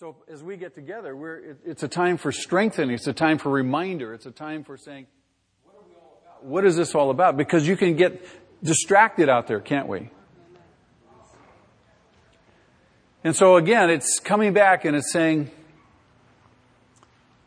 [0.00, 2.96] So as we get together, it, it's a time for strengthening.
[2.96, 4.12] It's a time for reminder.
[4.12, 5.06] It's a time for saying,
[5.62, 6.44] what are we all about?
[6.44, 7.36] What is this all about?
[7.36, 8.26] Because you can get
[8.60, 10.10] distracted out there, can't we?
[13.22, 15.52] And so again, it's coming back and it's saying,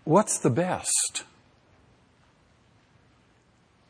[0.05, 1.25] what's the best?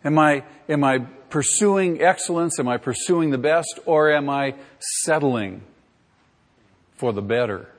[0.03, 0.97] Am I, am I
[1.29, 2.59] pursuing excellence?
[2.59, 3.77] Am I pursuing the best?
[3.85, 5.61] Or am I settling
[6.95, 7.69] for the better?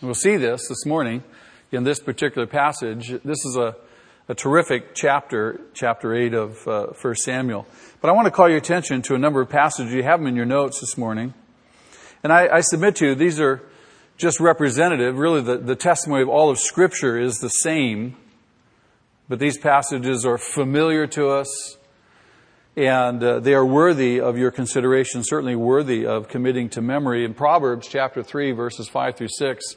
[0.00, 1.24] We'll see this this morning
[1.72, 3.08] in this particular passage.
[3.08, 3.74] This is a,
[4.28, 7.66] a terrific chapter, chapter 8 of uh, 1 Samuel.
[8.00, 9.92] But I want to call your attention to a number of passages.
[9.92, 11.34] You have them in your notes this morning.
[12.22, 13.60] And I, I submit to you, these are
[14.16, 15.18] just representative.
[15.18, 18.16] Really, the, the testimony of all of Scripture is the same.
[19.28, 21.76] But these passages are familiar to us
[22.76, 27.24] and uh, they are worthy of your consideration, certainly worthy of committing to memory.
[27.24, 29.74] In Proverbs chapter 3, verses 5 through 6,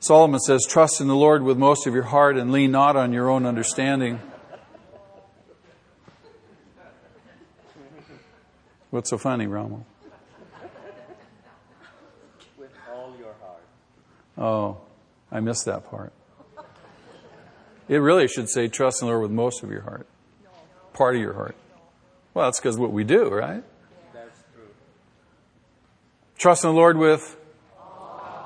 [0.00, 3.12] Solomon says, Trust in the Lord with most of your heart and lean not on
[3.12, 4.20] your own understanding.
[8.90, 9.84] What's so funny, Rommel?
[12.56, 13.62] With all your heart.
[14.38, 14.78] Oh,
[15.30, 16.12] I missed that part.
[17.88, 20.06] It really should say, Trust in the Lord with most of your heart,
[20.92, 21.56] part of your heart.
[22.34, 23.64] Well, that's because what we do, right?
[24.14, 24.68] That's true.
[26.38, 27.36] Trust in the Lord with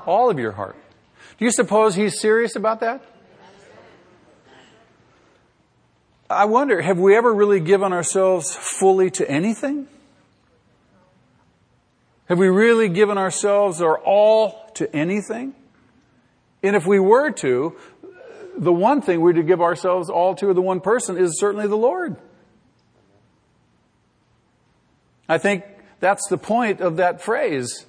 [0.07, 0.77] all of your heart.
[1.43, 3.03] Do you suppose he's serious about that?
[6.31, 9.89] I wonder, have we ever really given ourselves fully to anything?
[12.27, 15.53] Have we really given ourselves our all to anything?
[16.63, 17.77] And if we were to,
[18.57, 21.77] the one thing we're to give ourselves all to, the one person, is certainly the
[21.77, 22.19] Lord.
[25.29, 25.65] I think
[25.99, 27.85] that's the point of that phrase.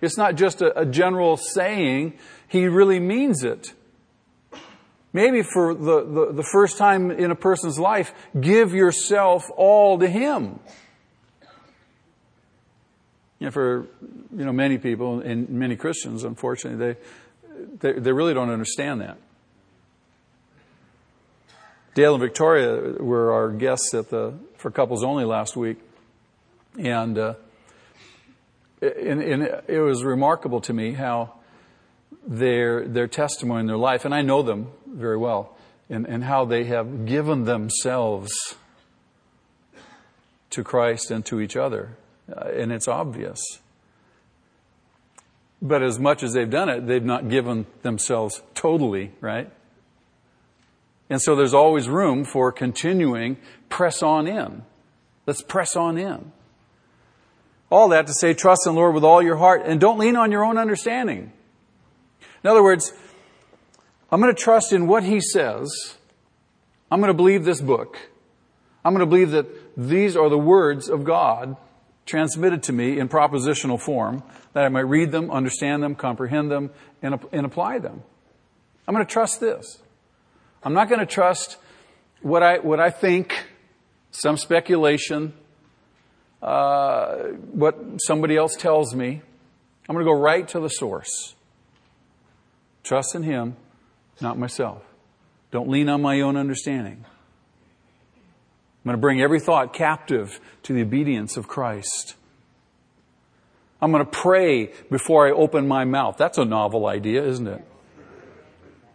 [0.00, 3.72] It's not just a, a general saying, he really means it.
[5.12, 10.06] Maybe for the, the, the, first time in a person's life, give yourself all to
[10.06, 10.60] Him.
[13.38, 13.86] You know, for
[14.36, 16.94] you know many people and many Christians, unfortunately,
[17.80, 19.16] they, they, they really don't understand that.
[21.94, 25.78] Dale and Victoria were our guests at the for couples only last week,
[26.78, 27.34] and, uh,
[28.82, 31.32] and, and it was remarkable to me how
[32.26, 35.56] their, their testimony in their life, and I know them very well,
[35.88, 38.56] and, and how they have given themselves
[40.50, 41.96] to Christ and to each other.
[42.30, 43.40] Uh, and it's obvious.
[45.62, 49.50] But as much as they've done it, they've not given themselves totally, right?
[51.08, 53.36] And so there's always room for continuing,
[53.68, 54.62] press on in.
[55.24, 56.32] Let's press on in.
[57.70, 60.16] All that to say, trust in the Lord with all your heart and don't lean
[60.16, 61.32] on your own understanding.
[62.46, 62.92] In other words,
[64.08, 65.96] I'm going to trust in what he says.
[66.92, 67.98] I'm going to believe this book.
[68.84, 71.56] I'm going to believe that these are the words of God
[72.04, 76.70] transmitted to me in propositional form, that I might read them, understand them, comprehend them,
[77.02, 78.04] and, and apply them.
[78.86, 79.82] I'm going to trust this.
[80.62, 81.56] I'm not going to trust
[82.22, 83.44] what I, what I think,
[84.12, 85.32] some speculation,
[86.40, 87.16] uh,
[87.50, 89.20] what somebody else tells me.
[89.88, 91.34] I'm going to go right to the source.
[92.86, 93.56] Trust in Him,
[94.20, 94.80] not myself.
[95.50, 97.04] Don't lean on my own understanding.
[97.04, 102.14] I'm going to bring every thought captive to the obedience of Christ.
[103.82, 106.16] I'm going to pray before I open my mouth.
[106.16, 107.64] That's a novel idea, isn't it?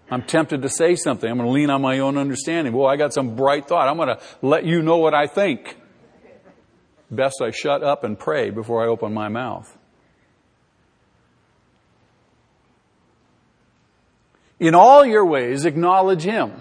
[0.09, 1.29] I'm tempted to say something.
[1.29, 2.71] I'm going to lean on my own understanding.
[2.71, 3.89] Well, I got some bright thought.
[3.89, 5.75] I'm going to let you know what I think
[7.09, 9.77] best I shut up and pray before I open my mouth.
[14.61, 16.53] In all your ways, acknowledge Him.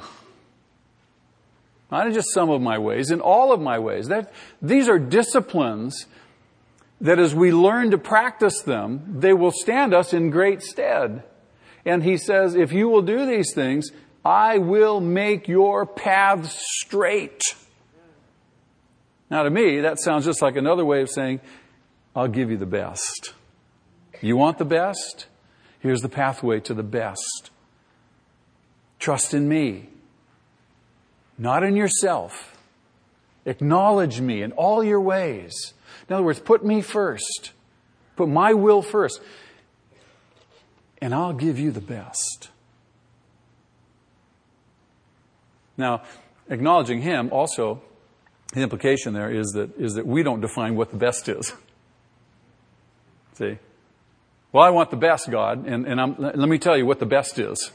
[1.92, 4.08] Not in just some of my ways, in all of my ways.
[4.08, 6.06] That, these are disciplines
[7.02, 11.24] that as we learn to practice them, they will stand us in great stead.
[11.84, 13.91] And he says, if you will do these things,
[14.24, 17.42] I will make your paths straight.
[19.30, 21.41] Now, to me, that sounds just like another way of saying,
[22.16, 23.34] I'll give you the best.
[24.22, 25.26] You want the best?
[25.80, 27.49] Here's the pathway to the best.
[29.00, 29.88] Trust in me,
[31.38, 32.56] not in yourself.
[33.47, 35.72] Acknowledge me in all your ways.
[36.08, 37.52] In other words, put me first.
[38.16, 39.20] Put my will first.
[41.00, 42.50] And I'll give you the best.
[45.78, 46.03] Now,
[46.50, 47.80] acknowledging Him also
[48.53, 51.54] the implication there is that, is that we don't define what the best is.
[53.34, 53.56] See?
[54.53, 57.06] Well, I want the best, God, and, and I'm, let me tell you what the
[57.06, 57.70] best is.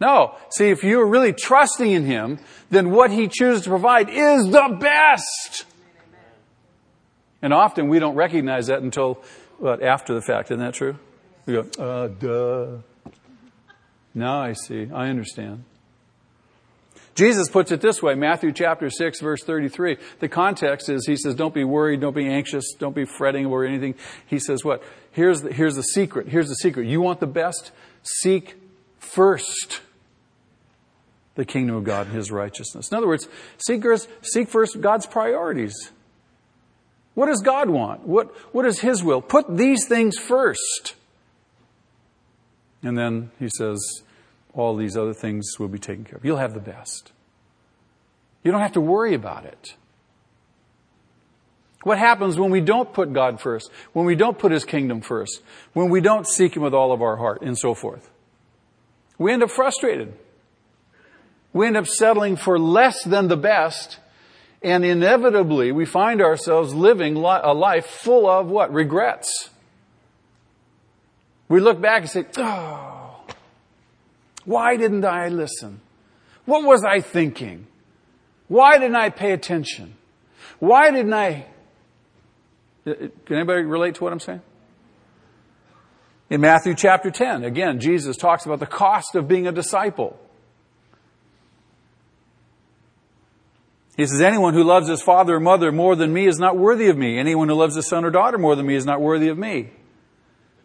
[0.00, 0.36] No.
[0.50, 2.38] See, if you're really trusting in Him,
[2.70, 5.66] then what He chooses to provide is the best.
[7.42, 9.22] And often we don't recognize that until
[9.58, 10.50] what, after the fact.
[10.50, 10.96] Isn't that true?
[11.46, 12.82] We go, uh, duh.
[14.14, 14.88] Now I see.
[14.92, 15.64] I understand.
[17.14, 19.98] Jesus puts it this way, Matthew chapter 6 verse 33.
[20.20, 23.64] The context is, he says, don't be worried, don't be anxious, don't be fretting over
[23.64, 23.94] anything.
[24.26, 24.82] He says what?
[25.10, 26.28] Here's the, here's the secret.
[26.28, 26.86] Here's the secret.
[26.86, 27.72] You want the best?
[28.02, 28.54] Seek
[28.98, 29.82] first
[31.34, 32.90] the kingdom of God and His righteousness.
[32.90, 33.28] In other words,
[33.58, 35.90] seek first, seek first God's priorities.
[37.14, 38.06] What does God want?
[38.06, 39.20] What, what is His will?
[39.20, 40.94] Put these things first.
[42.82, 44.02] And then He says,
[44.54, 46.24] all these other things will be taken care of.
[46.24, 47.12] You'll have the best.
[48.42, 49.74] You don't have to worry about it.
[51.82, 53.70] What happens when we don't put God first?
[53.92, 55.40] When we don't put His kingdom first?
[55.72, 58.10] When we don't seek Him with all of our heart and so forth?
[59.18, 60.14] We end up frustrated.
[61.52, 63.98] We end up settling for less than the best
[64.62, 68.72] and inevitably we find ourselves living a life full of what?
[68.72, 69.50] Regrets.
[71.48, 73.24] We look back and say, oh,
[74.44, 75.80] why didn't I listen?
[76.44, 77.66] What was I thinking?
[78.48, 79.94] Why didn't I pay attention?
[80.58, 81.46] Why didn't I?
[82.86, 82.94] Uh, uh,
[83.24, 84.42] can anybody relate to what I'm saying?
[86.28, 90.18] In Matthew chapter 10, again, Jesus talks about the cost of being a disciple.
[94.00, 96.88] He says, anyone who loves his father or mother more than me is not worthy
[96.88, 97.18] of me.
[97.18, 99.68] Anyone who loves his son or daughter more than me is not worthy of me.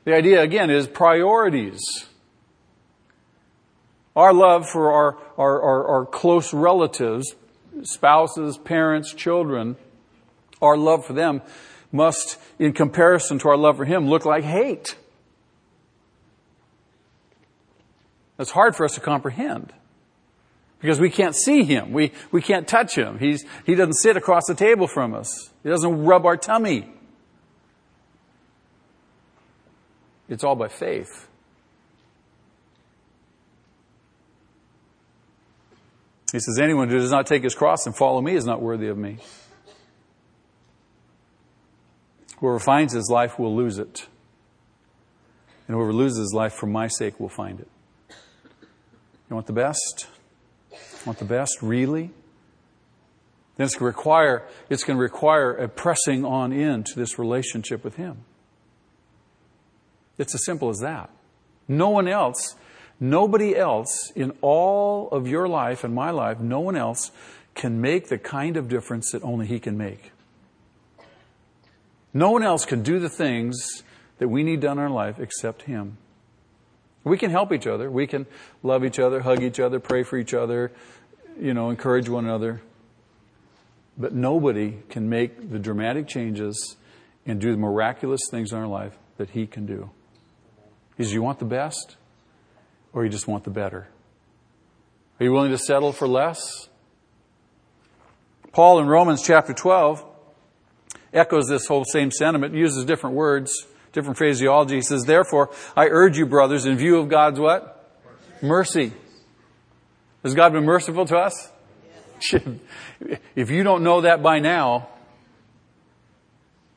[0.06, 1.82] The idea, again, is priorities.
[4.16, 7.36] Our love for our, our, our, our close relatives,
[7.82, 9.76] spouses, parents, children,
[10.62, 11.42] our love for them
[11.92, 14.96] must, in comparison to our love for Him, look like hate.
[18.38, 19.74] That's hard for us to comprehend.
[20.86, 21.94] Because we can't see Him.
[21.94, 23.18] We, we can't touch Him.
[23.18, 25.50] He's, he doesn't sit across the table from us.
[25.64, 26.88] He doesn't rub our tummy.
[30.30, 31.28] It's all by faith.
[36.32, 38.88] He says, anyone who does not take his cross and follow me is not worthy
[38.88, 39.18] of me.
[42.38, 44.08] Whoever finds his life will lose it.
[45.68, 47.70] And whoever loses his life for my sake will find it.
[49.32, 50.10] You want the best?
[51.06, 52.12] Want the best, really?
[53.58, 57.84] Then it's going to require, it's going to require a pressing on into this relationship
[57.84, 58.26] with Him.
[60.18, 61.10] It's as simple as that.
[61.68, 62.56] No one else
[63.00, 67.12] Nobody else in all of your life and my life, no one else
[67.54, 70.12] can make the kind of difference that only He can make.
[72.14, 73.84] No one else can do the things
[74.20, 75.98] that we need done in our life except Him.
[77.04, 77.92] We can help each other.
[77.92, 78.26] We can
[78.64, 80.72] love each other, hug each other, pray for each other,
[81.40, 82.62] you know, encourage one another.
[83.98, 86.76] But nobody can make the dramatic changes
[87.26, 89.90] and do the miraculous things in our life that He can do.
[90.98, 91.96] Is you want the best?
[92.96, 93.88] or you just want the better?
[95.20, 96.70] Are you willing to settle for less?
[98.54, 100.04] Paul in Romans chapter 12
[101.14, 103.52] echoes this whole same sentiment, uses different words,
[103.92, 104.76] different phraseology.
[104.76, 107.94] He says, Therefore, I urge you, brothers, in view of God's what?
[108.42, 108.94] Mercy.
[110.26, 111.52] Has God been merciful to us?
[113.36, 114.88] If you don't know that by now,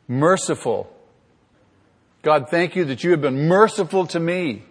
[0.08, 0.92] merciful.
[2.22, 4.64] God, thank you that you have been merciful to me.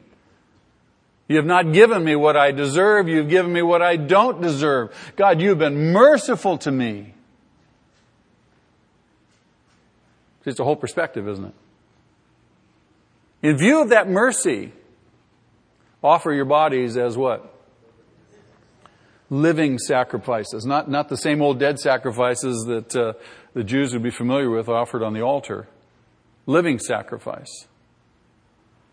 [1.29, 3.07] You have not given me what I deserve.
[3.07, 4.93] You've given me what I don't deserve.
[5.15, 7.13] God, you've been merciful to me.
[10.45, 11.53] It's a whole perspective, isn't it?
[13.41, 14.73] In view of that mercy,
[16.03, 17.56] offer your bodies as what?
[19.29, 23.13] Living sacrifices, not, not the same old dead sacrifices that uh,
[23.53, 25.67] the Jews would be familiar with offered on the altar.
[26.45, 27.67] Living sacrifice.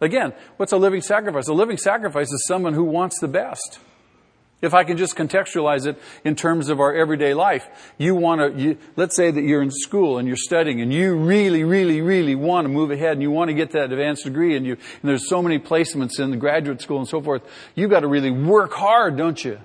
[0.00, 1.46] Again, what's a living sacrifice?
[1.46, 3.78] A living sacrifice is someone who wants the best.
[4.60, 7.66] If I can just contextualize it in terms of our everyday life,
[7.98, 11.64] you want to, let's say that you're in school and you're studying and you really,
[11.64, 14.64] really, really want to move ahead and you want to get that advanced degree and
[14.64, 17.42] you, and there's so many placements in the graduate school and so forth.
[17.74, 19.58] You've got to really work hard, don't you?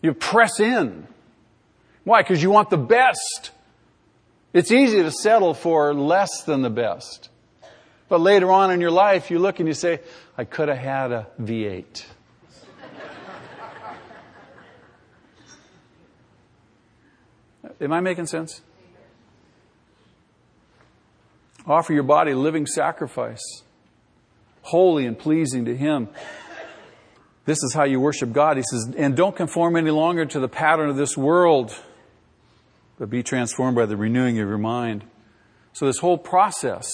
[0.00, 1.06] You press in.
[2.04, 2.22] Why?
[2.22, 3.50] Because you want the best.
[4.52, 7.28] It's easy to settle for less than the best.
[8.08, 10.00] But later on in your life, you look and you say,
[10.36, 12.04] I could have had a V8.
[17.80, 18.62] Am I making sense?
[21.66, 23.62] Offer your body a living sacrifice,
[24.62, 26.08] holy and pleasing to Him.
[27.48, 28.58] This is how you worship God.
[28.58, 31.74] He says, and don't conform any longer to the pattern of this world,
[32.98, 35.02] but be transformed by the renewing of your mind.
[35.72, 36.90] So this whole process,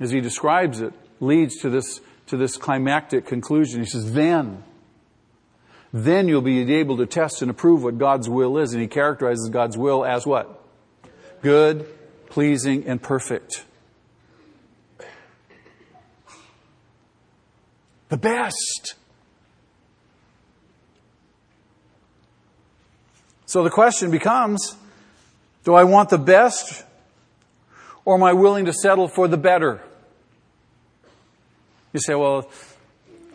[0.00, 3.80] as he describes it, leads to this, to this climactic conclusion.
[3.80, 4.64] He says, then,
[5.92, 8.72] then you'll be able to test and approve what God's will is.
[8.72, 10.64] And he characterizes God's will as what?
[11.42, 11.86] Good,
[12.30, 13.62] pleasing, and perfect.
[18.14, 18.94] The best.
[23.44, 24.76] So the question becomes,
[25.64, 26.84] do I want the best
[28.04, 29.82] or am I willing to settle for the better?
[31.92, 32.48] You say, well,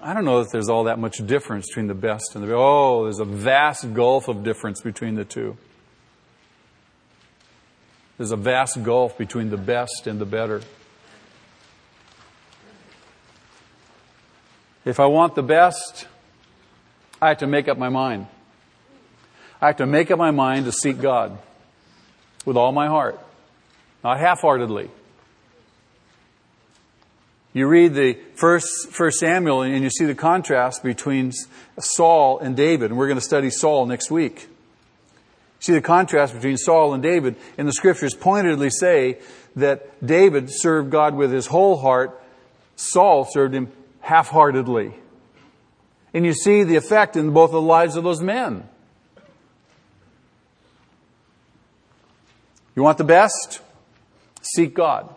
[0.02, 3.04] I don't know that there's all that much difference between the best and the oh,
[3.04, 5.58] there's a vast gulf of difference between the two.
[8.18, 10.62] There's a vast gulf between the best and the better.
[14.86, 16.08] If I want the best,
[17.22, 18.28] I have to make up my mind.
[19.62, 21.38] I have to make up my mind to seek God
[22.46, 23.20] with all my heart,
[24.04, 24.90] not half-heartedly.
[27.52, 31.34] You read the first, first Samuel and you see the contrast between
[31.78, 34.48] Saul and David, and we're going to study Saul next week.
[35.60, 39.18] See the contrast between Saul and David, and the scriptures pointedly say
[39.58, 42.22] that David served God with his whole heart,
[42.78, 43.70] Saul served him
[44.10, 44.92] half-heartedly.
[46.16, 48.68] And you see the effect in both the lives of those men.
[52.76, 53.62] You want the best?
[54.42, 55.14] Seek God.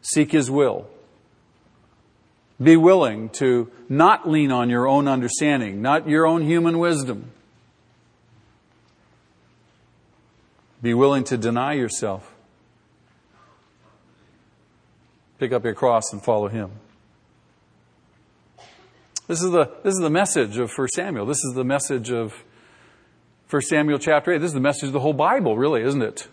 [0.00, 0.86] Seek His will.
[2.62, 7.32] Be willing to not lean on your own understanding, not your own human wisdom.
[10.80, 12.32] Be willing to deny yourself.
[15.38, 16.70] Pick up your cross and follow Him.
[19.30, 21.24] This is the, this is the message of 1 Samuel.
[21.24, 22.34] This is the message of
[23.48, 24.38] 1 Samuel chapter 8.
[24.38, 26.26] This is the message of the whole Bible, really, isn't it?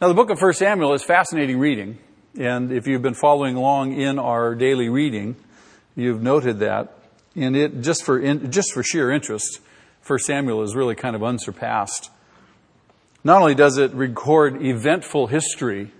[0.00, 1.98] Now, the book of 1 Samuel is fascinating reading.
[2.38, 5.34] And if you've been following along in our daily reading,
[5.96, 6.96] you've noted that.
[7.34, 9.58] And it, just for, in, just for sheer interest,
[10.06, 12.12] 1 Samuel is really kind of unsurpassed.
[13.24, 15.90] Not only does it record eventful history,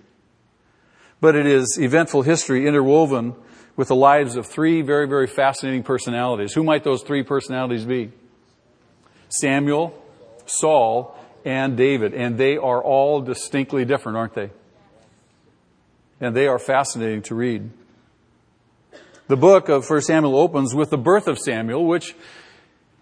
[1.23, 3.35] but it is eventful history interwoven
[3.75, 6.53] with the lives of three very, very fascinating personalities.
[6.53, 8.13] Who might those three personalities be?
[9.31, 9.99] Samuel,
[10.45, 12.13] Saul, and David.
[12.13, 14.51] And they are all distinctly different, aren't they?
[16.23, 17.69] and they are fascinating to read.
[19.27, 22.15] The book of 1 Samuel opens with the birth of Samuel, which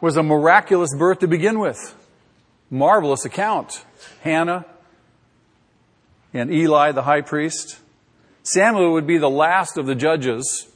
[0.01, 1.95] was a miraculous birth to begin with.
[2.71, 3.85] Marvelous account.
[4.23, 4.65] Hannah
[6.33, 7.79] and Eli, the high priest.
[8.43, 10.69] Samuel would be the last of the judges.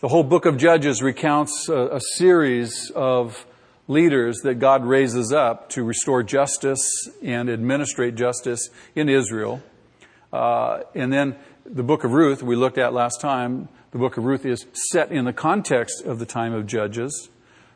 [0.00, 3.46] The whole book of Judges recounts a, a series of
[3.86, 6.80] leaders that God raises up to restore justice
[7.22, 9.62] and administrate justice in Israel.
[10.32, 11.36] Uh, and then
[11.66, 15.10] the book of Ruth, we looked at last time, the book of Ruth is set
[15.10, 17.28] in the context of the time of Judges.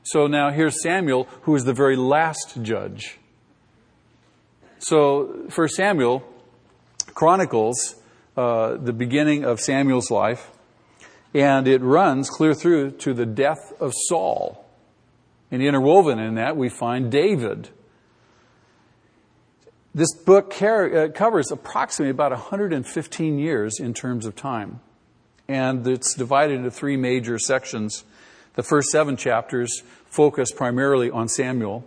[0.02, 3.18] So now here's Samuel, who is the very last judge.
[4.78, 6.24] So, for Samuel
[7.14, 8.01] chronicles
[8.36, 10.50] uh, the beginning of Samuel's life,
[11.34, 14.64] and it runs clear through to the death of Saul.
[15.50, 17.68] And interwoven in that, we find David
[19.94, 24.80] this book uh, covers approximately about 115 years in terms of time.
[25.48, 28.04] And it's divided into three major sections.
[28.54, 31.86] The first seven chapters focus primarily on Samuel.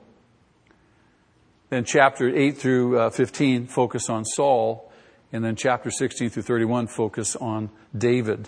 [1.69, 4.91] Then chapter 8 through uh, 15 focus on Saul.
[5.32, 8.48] And then chapter 16 through 31 focus on David.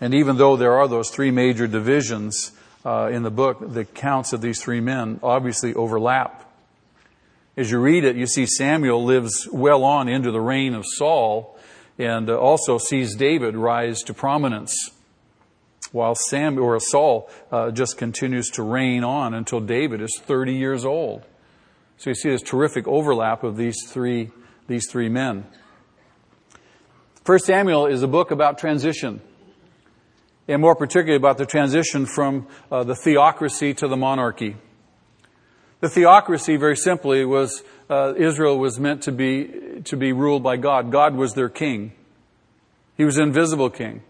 [0.00, 2.52] And even though there are those three major divisions
[2.84, 6.44] uh, in the book, the counts of these three men obviously overlap.
[7.56, 11.58] As you read it, you see Samuel lives well on into the reign of Saul
[11.98, 14.90] and uh, also sees David rise to prominence
[15.92, 20.84] while Samuel or Saul uh, just continues to reign on until David is 30 years
[20.84, 21.24] old.
[21.96, 24.30] So you see this terrific overlap of these three,
[24.68, 25.46] these three men.
[27.26, 29.20] First Samuel is a book about transition,
[30.46, 34.54] and more particularly about the transition from uh, the theocracy to the monarchy.
[35.80, 40.56] The theocracy, very simply, was uh, Israel was meant to be to be ruled by
[40.56, 40.92] God.
[40.92, 41.94] God was their king.
[42.96, 44.02] He was an invisible king,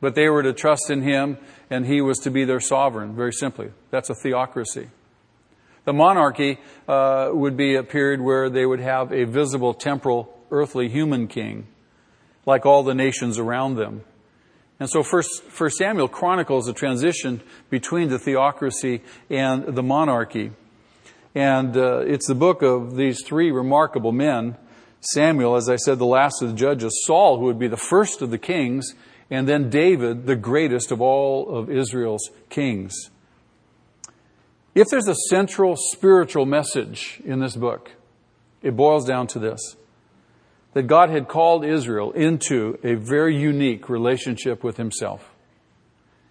[0.00, 1.38] but they were to trust in Him,
[1.70, 3.14] and He was to be their sovereign.
[3.14, 4.88] Very simply, that's a theocracy.
[5.84, 10.88] The monarchy uh, would be a period where they would have a visible, temporal, earthly
[10.88, 11.68] human king,
[12.46, 14.02] like all the nations around them.
[14.80, 20.50] And so first, first Samuel chronicles a transition between the theocracy and the monarchy.
[21.34, 24.56] And uh, it's the book of these three remarkable men.
[25.00, 28.22] Samuel, as I said, the last of the judges, Saul, who would be the first
[28.22, 28.94] of the kings,
[29.30, 33.10] and then David, the greatest of all of Israel's kings.
[34.74, 37.92] If there's a central spiritual message in this book,
[38.62, 39.76] it boils down to this
[40.74, 45.30] that God had called Israel into a very unique relationship with Himself.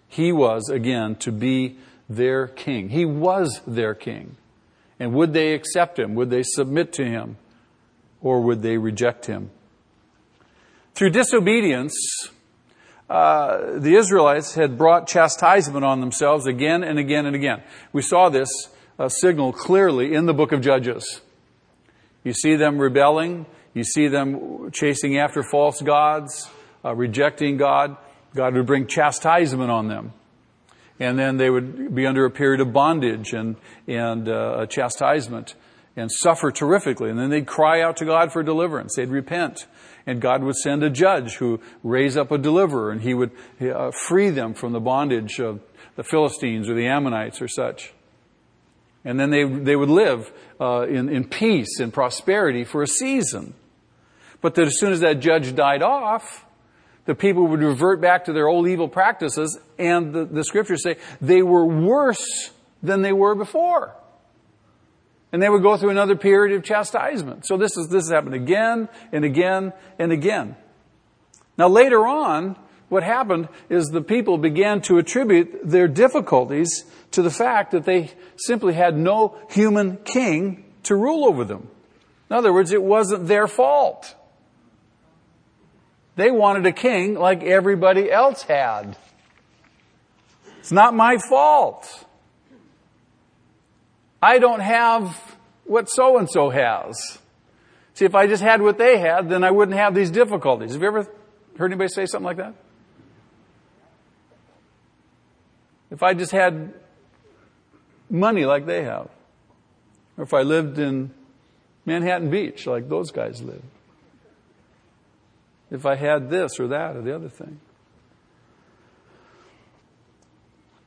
[0.08, 2.90] He was, again, to be their king.
[2.90, 4.36] He was their king.
[4.98, 6.14] And would they accept Him?
[6.14, 7.36] Would they submit to Him?
[8.20, 9.50] Or would they reject Him?
[10.94, 11.94] Through disobedience,
[13.08, 17.62] uh, the Israelites had brought chastisement on themselves again and again and again.
[17.92, 18.50] We saw this
[18.98, 21.20] uh, signal clearly in the book of Judges.
[22.24, 26.50] You see them rebelling, you see them chasing after false gods,
[26.84, 27.96] uh, rejecting God.
[28.34, 30.12] God would bring chastisement on them.
[31.00, 35.54] And then they would be under a period of bondage and, and uh, chastisement
[35.96, 37.10] and suffer terrifically.
[37.10, 38.94] And then they'd cry out to God for deliverance.
[38.96, 39.66] They'd repent
[40.06, 43.90] and God would send a judge who raise up a deliverer and he would uh,
[43.90, 45.60] free them from the bondage of
[45.96, 47.92] the Philistines or the Ammonites or such.
[49.04, 53.54] And then they, they would live uh, in, in peace and prosperity for a season.
[54.42, 56.44] But that as soon as that judge died off,
[57.06, 60.96] the people would revert back to their old evil practices, and the, the scriptures say
[61.22, 62.50] they were worse
[62.82, 63.94] than they were before
[65.32, 67.46] and they would go through another period of chastisement.
[67.46, 70.56] So this is this has happened again and again and again.
[71.56, 72.56] Now later on,
[72.90, 78.10] what happened is the people began to attribute their difficulties to the fact that they
[78.36, 81.68] simply had no human king to rule over them.
[82.28, 84.14] In other words, it wasn't their fault.
[86.16, 88.96] They wanted a king like everybody else had.
[90.58, 92.04] It's not my fault.
[94.22, 95.18] I don't have
[95.64, 97.18] what so and so has.
[97.94, 100.72] See, if I just had what they had, then I wouldn't have these difficulties.
[100.72, 101.06] Have you ever
[101.58, 102.54] heard anybody say something like that?
[105.90, 106.72] If I just had
[108.08, 109.10] money like they have,
[110.16, 111.10] or if I lived in
[111.84, 113.62] Manhattan Beach like those guys live,
[115.72, 117.58] if I had this or that or the other thing.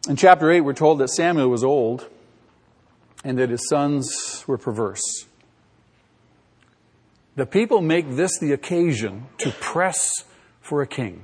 [0.07, 2.07] In chapter 8, we're told that Samuel was old
[3.23, 5.25] and that his sons were perverse.
[7.35, 10.23] The people make this the occasion to press
[10.61, 11.23] for a king,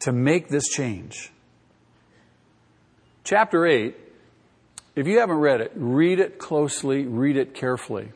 [0.00, 1.30] to make this change.
[3.22, 3.96] Chapter 8,
[4.96, 8.10] if you haven't read it, read it closely, read it carefully.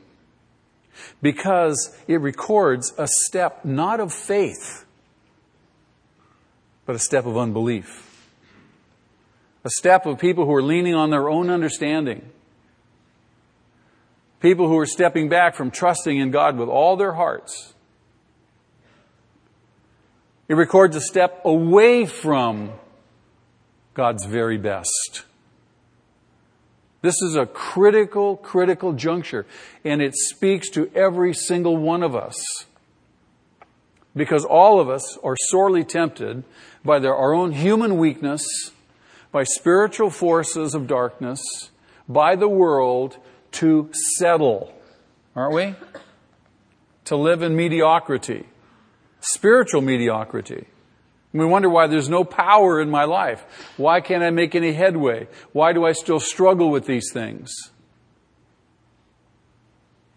[1.21, 4.85] Because it records a step not of faith,
[6.87, 8.09] but a step of unbelief
[9.69, 12.27] a step of people who are leaning on their own understanding.
[14.41, 17.75] People who are stepping back from trusting in God with all their hearts.
[20.49, 22.71] It records a step away from
[23.93, 25.25] God's very best.
[27.01, 29.47] This is a critical, critical juncture,
[29.85, 32.37] and it speaks to every single one of us.
[34.17, 36.43] Because all of us are sorely tempted
[36.85, 38.43] by their, our own human weakness
[39.31, 41.71] by spiritual forces of darkness,
[42.09, 43.19] by the world
[43.53, 44.73] to settle,
[45.37, 45.75] aren't we?
[47.07, 48.47] To live in mediocrity,
[49.21, 50.67] spiritual mediocrity.
[51.39, 53.45] We wonder why there's no power in my life.
[53.77, 55.29] Why can't I make any headway?
[55.53, 57.53] Why do I still struggle with these things?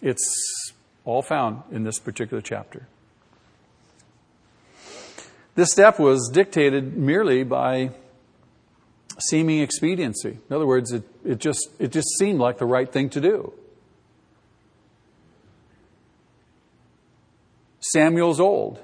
[0.02, 0.74] It's
[1.06, 2.88] all found in this particular chapter.
[5.56, 7.92] This step was dictated merely by
[9.20, 10.40] seeming expediency.
[10.50, 13.54] In other words, it, it, just, it just seemed like the right thing to do.
[17.82, 18.80] Samuel's old.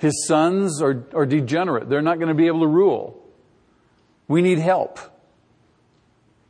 [0.00, 1.88] His sons are, are degenerate.
[1.88, 3.22] They're not going to be able to rule.
[4.26, 4.98] We need help.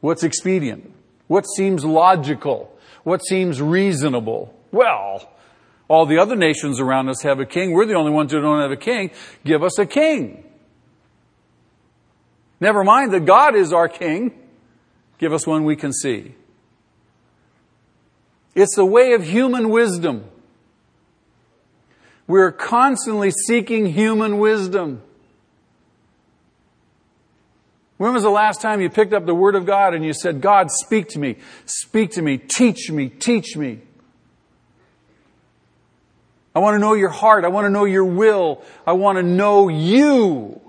[0.01, 0.93] What's expedient?
[1.27, 2.73] What seems logical?
[3.03, 4.55] What seems reasonable?
[4.71, 5.29] Well,
[5.89, 7.73] all the other nations around us have a king.
[7.73, 9.11] We're the only ones who don't have a king.
[9.45, 10.45] Give us a king.
[12.61, 14.33] Never mind that God is our King.
[15.19, 16.35] Give us one we can see.
[18.55, 20.25] It's the way of human wisdom.
[22.31, 25.03] We're constantly seeking human wisdom.
[27.97, 30.41] When was the last time you picked up the Word of God and you said,
[30.41, 33.81] God, speak to me, speak to me, teach me, teach me?
[36.55, 37.45] I want to know your heart.
[37.45, 38.63] I want to know your will.
[38.87, 40.61] I want to know you.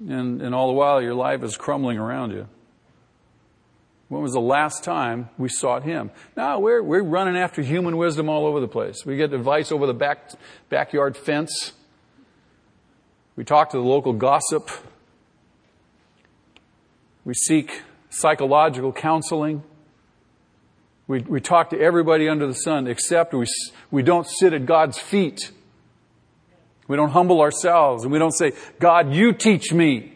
[0.00, 2.48] And, and all the while your life is crumbling around you.
[4.08, 6.10] When was the last time we sought Him?
[6.36, 9.04] Now we're, we're running after human wisdom all over the place.
[9.04, 10.30] We get advice over the back,
[10.68, 11.72] backyard fence.
[13.34, 14.70] We talk to the local gossip.
[17.24, 19.64] We seek psychological counseling.
[21.08, 23.46] We, we talk to everybody under the sun except we,
[23.90, 25.50] we don't sit at God's feet.
[26.88, 30.15] We don't humble ourselves and we don't say, God, you teach me.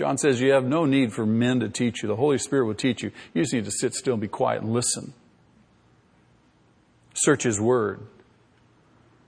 [0.00, 2.08] John says you have no need for men to teach you.
[2.08, 3.12] The Holy Spirit will teach you.
[3.34, 5.12] You just need to sit still and be quiet and listen.
[7.12, 8.00] Search His Word.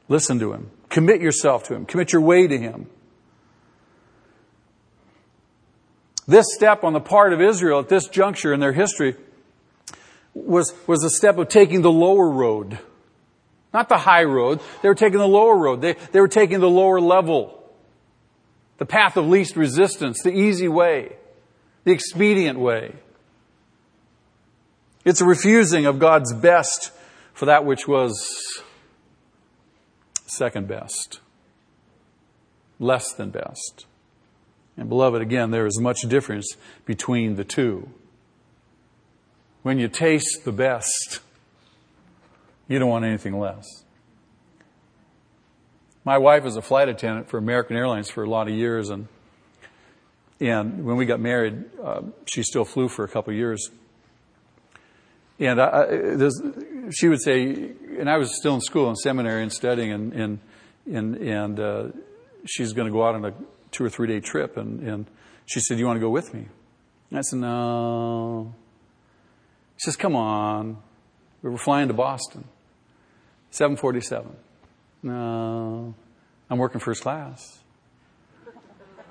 [0.08, 0.70] Listen to Him.
[0.88, 1.84] Commit yourself to Him.
[1.84, 2.86] Commit your way to Him.
[6.26, 9.14] This step on the part of Israel at this juncture in their history
[10.32, 12.78] was, was a step of taking the lower road.
[13.74, 14.60] Not the high road.
[14.80, 15.82] They were taking the lower road.
[15.82, 17.61] They, they were taking the lower level
[18.78, 21.16] the path of least resistance, the easy way,
[21.84, 22.94] the expedient way.
[25.04, 26.92] It's a refusing of God's best
[27.32, 28.62] for that which was
[30.26, 31.20] second best,
[32.78, 33.86] less than best.
[34.76, 36.56] And beloved, again, there is much difference
[36.86, 37.90] between the two.
[39.62, 41.20] When you taste the best,
[42.68, 43.81] you don't want anything less.
[46.04, 49.06] My wife was a flight attendant for American Airlines for a lot of years, and
[50.40, 53.70] and when we got married, uh, she still flew for a couple of years.
[55.38, 59.52] And I, I, she would say, and I was still in school and seminary and
[59.52, 60.38] studying, and and
[60.92, 61.88] and, and uh,
[62.46, 63.32] she's going to go out on a
[63.70, 65.06] two or three day trip, and and
[65.46, 66.48] she said, you want to go with me?"
[67.10, 68.52] And I said, "No."
[69.76, 70.78] She says, "Come on."
[71.42, 72.44] We were flying to Boston,
[73.50, 74.36] seven forty seven.
[75.02, 75.94] No.
[76.48, 77.58] I'm working first class.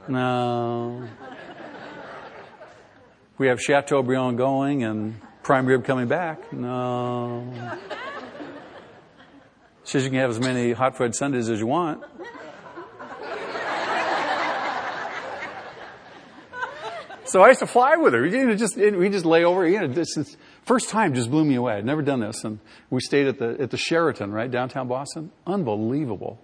[0.07, 1.07] No.
[3.37, 6.53] We have Chateaubriand going and prime rib coming back.
[6.53, 7.51] No.
[9.83, 12.03] Says you can have as many hot fudge sundaes as you want.
[17.25, 18.27] So I used to fly with her.
[18.55, 19.67] Just we just lay over.
[19.67, 20.17] You know, this
[20.63, 21.73] first time just blew me away.
[21.73, 25.31] I'd never done this, and we stayed at the at the Sheraton, right downtown Boston.
[25.45, 26.39] Unbelievable.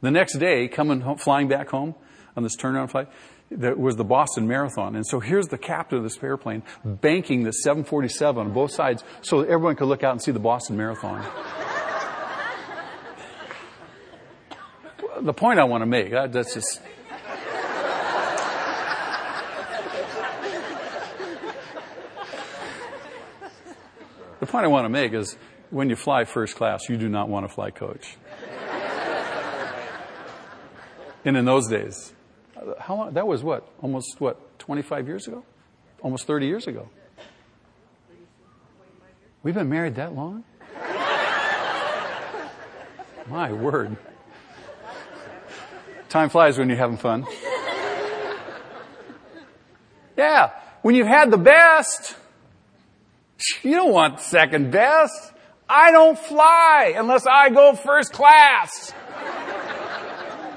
[0.00, 1.94] The next day, coming home, flying back home
[2.36, 3.08] on this turnaround flight,
[3.50, 4.94] that was the Boston Marathon.
[4.94, 9.42] And so here's the captain of this airplane banking the 747 on both sides so
[9.42, 11.22] that everyone could look out and see the Boston Marathon.
[15.22, 16.80] the point I want to make, that's just
[24.40, 25.36] The point I want to make is
[25.70, 28.16] when you fly first class, you do not want to fly coach.
[31.24, 32.12] and in those days,
[32.78, 33.68] how long, that was what?
[33.82, 34.58] Almost what?
[34.58, 35.44] 25 years ago?
[36.02, 36.88] Almost 30 years ago.
[39.42, 40.44] We've been married that long?
[43.26, 43.96] My word.
[46.08, 47.26] Time flies when you're having fun.
[50.16, 50.50] Yeah,
[50.82, 52.16] when you've had the best,
[53.62, 55.32] you don't want second best.
[55.68, 58.92] I don't fly unless I go first class.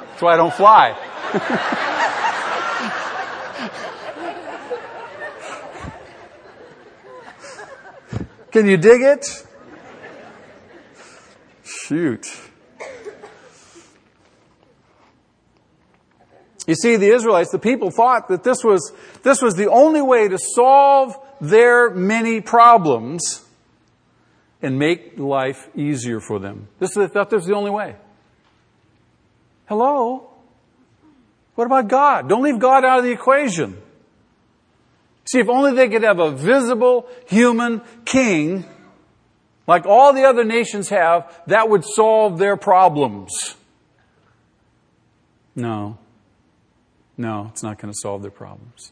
[0.10, 0.96] That's why I don't fly.
[8.52, 9.26] Can you dig it?
[11.63, 12.28] Shoot.
[16.67, 20.28] You see, the Israelites, the people thought that this was, this was the only way
[20.28, 23.43] to solve their many problems
[24.62, 26.67] and make life easier for them.
[26.80, 27.95] This, they thought this the only way.
[29.65, 30.30] Hello?
[31.56, 32.30] What about God?
[32.30, 33.82] Don't leave God out of the equation.
[35.25, 38.65] See, if only they could have a visible human king
[39.67, 43.56] like all the other nations have, that would solve their problems.
[45.56, 45.97] No.
[47.17, 48.91] No, it's not going to solve their problems.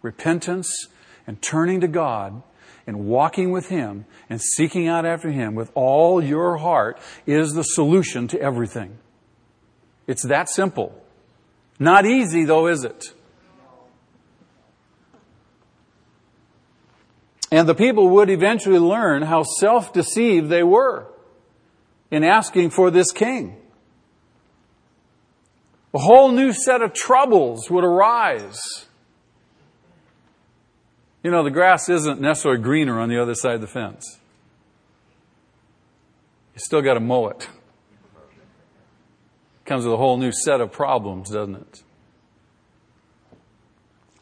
[0.00, 0.86] Repentance
[1.26, 2.42] and turning to God
[2.86, 7.62] and walking with Him and seeking out after Him with all your heart is the
[7.62, 8.98] solution to everything.
[10.06, 11.00] It's that simple.
[11.78, 13.06] Not easy though, is it?
[17.50, 21.06] And the people would eventually learn how self-deceived they were
[22.10, 23.56] in asking for this king.
[25.94, 28.83] A whole new set of troubles would arise.
[31.24, 34.18] You know, the grass isn't necessarily greener on the other side of the fence.
[36.54, 37.48] You still got to mow it.
[39.64, 41.82] Comes with a whole new set of problems, doesn't it?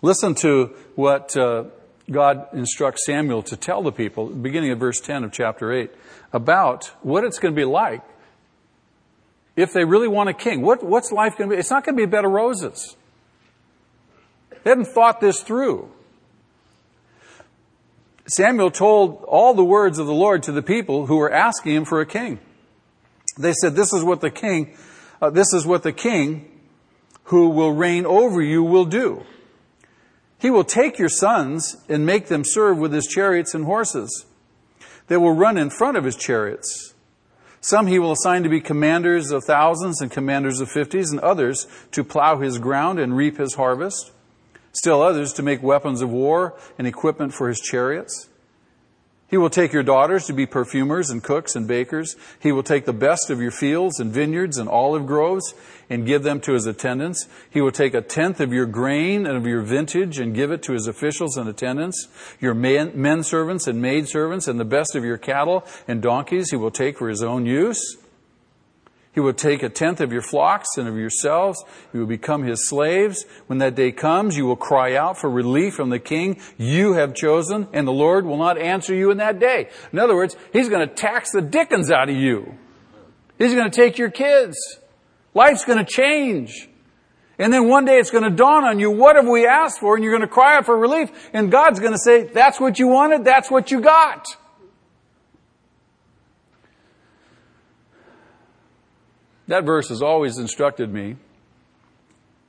[0.00, 1.64] Listen to what uh,
[2.08, 5.90] God instructs Samuel to tell the people, beginning of verse 10 of chapter 8,
[6.32, 8.02] about what it's going to be like
[9.56, 10.62] if they really want a king.
[10.62, 11.58] What, what's life going to be?
[11.58, 12.96] It's not going to be a bed of roses.
[14.62, 15.90] They hadn't thought this through.
[18.26, 21.84] Samuel told all the words of the Lord to the people who were asking him
[21.84, 22.38] for a king.
[23.38, 24.76] They said, This is what the king,
[25.20, 26.48] uh, this is what the king
[27.24, 29.24] who will reign over you will do.
[30.38, 34.26] He will take your sons and make them serve with his chariots and horses.
[35.06, 36.94] They will run in front of his chariots.
[37.60, 41.68] Some he will assign to be commanders of thousands and commanders of fifties, and others
[41.92, 44.10] to plow his ground and reap his harvest.
[44.72, 48.28] Still others to make weapons of war and equipment for his chariots.
[49.32, 52.16] He will take your daughters to be perfumers and cooks and bakers.
[52.38, 55.54] He will take the best of your fields and vineyards and olive groves
[55.88, 57.28] and give them to his attendants.
[57.48, 60.62] He will take a tenth of your grain and of your vintage and give it
[60.64, 62.08] to his officials and attendants.
[62.40, 66.50] Your men, men servants and maid servants and the best of your cattle and donkeys
[66.50, 67.96] he will take for his own use.
[69.14, 71.62] He will take a tenth of your flocks and of yourselves.
[71.92, 73.26] You will become his slaves.
[73.46, 77.14] When that day comes, you will cry out for relief from the king you have
[77.14, 79.68] chosen, and the Lord will not answer you in that day.
[79.92, 82.54] In other words, he's going to tax the dickens out of you.
[83.38, 84.56] He's going to take your kids.
[85.34, 86.68] Life's going to change.
[87.38, 89.94] And then one day it's going to dawn on you, what have we asked for?
[89.94, 91.10] And you're going to cry out for relief.
[91.34, 94.26] And God's going to say, that's what you wanted, that's what you got.
[99.52, 101.16] That verse has always instructed me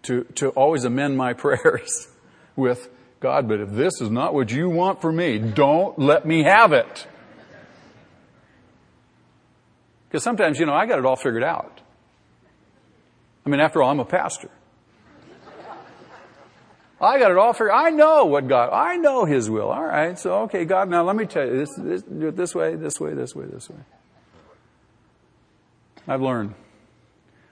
[0.03, 2.07] to, to always amend my prayers
[2.55, 2.87] with,
[3.19, 6.71] God, but if this is not what you want for me, don't let me have
[6.71, 7.07] it.
[10.07, 11.81] Because sometimes, you know, I got it all figured out.
[13.45, 14.49] I mean, after all, I'm a pastor.
[17.01, 17.71] I got it all figured.
[17.73, 18.69] I know what God.
[18.71, 19.71] I know His will.
[19.71, 20.17] All right.
[20.17, 20.89] So okay, God.
[20.89, 21.57] Now let me tell you.
[21.57, 22.77] This, this, do it this way.
[22.77, 23.13] This way.
[23.13, 23.45] This way.
[23.45, 23.79] This way.
[26.07, 26.53] I've learned.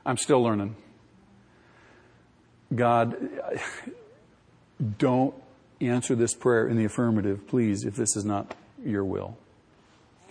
[0.05, 0.75] I'm still learning.
[2.73, 3.29] God,
[4.97, 5.35] don't
[5.79, 9.37] answer this prayer in the affirmative, please, if this is not your will.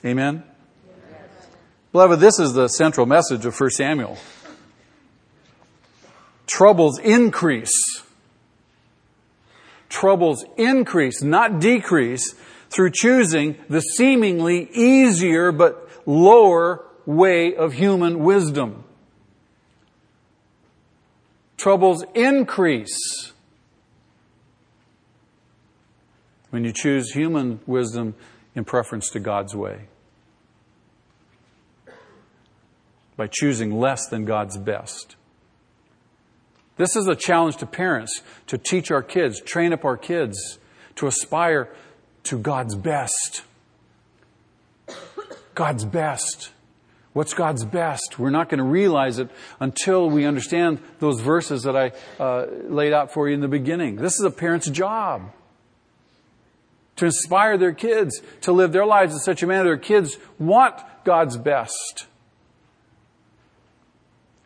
[0.05, 0.43] Amen?
[0.89, 1.49] Yes.
[1.93, 4.17] Beloved, this is the central message of 1 Samuel.
[6.47, 8.03] Troubles increase.
[9.89, 12.35] Troubles increase, not decrease,
[12.71, 18.85] through choosing the seemingly easier but lower way of human wisdom
[21.61, 23.33] troubles increase.
[26.49, 28.15] When you choose human wisdom
[28.55, 29.83] in preference to God's way.
[33.17, 35.17] By choosing less than God's best.
[36.77, 40.59] This is a challenge to parents to teach our kids, train up our kids
[40.97, 41.69] to aspire
[42.25, 43.43] to God's best.
[45.55, 46.53] God's best.
[47.13, 48.19] What's God's best?
[48.19, 51.93] We're not going to realize it until we understand those verses that I
[52.23, 53.97] uh, laid out for you in the beginning.
[53.97, 55.33] This is a parent's job
[56.97, 60.19] to inspire their kids to live their lives in such a manner that their kids
[60.39, 62.07] want God's best.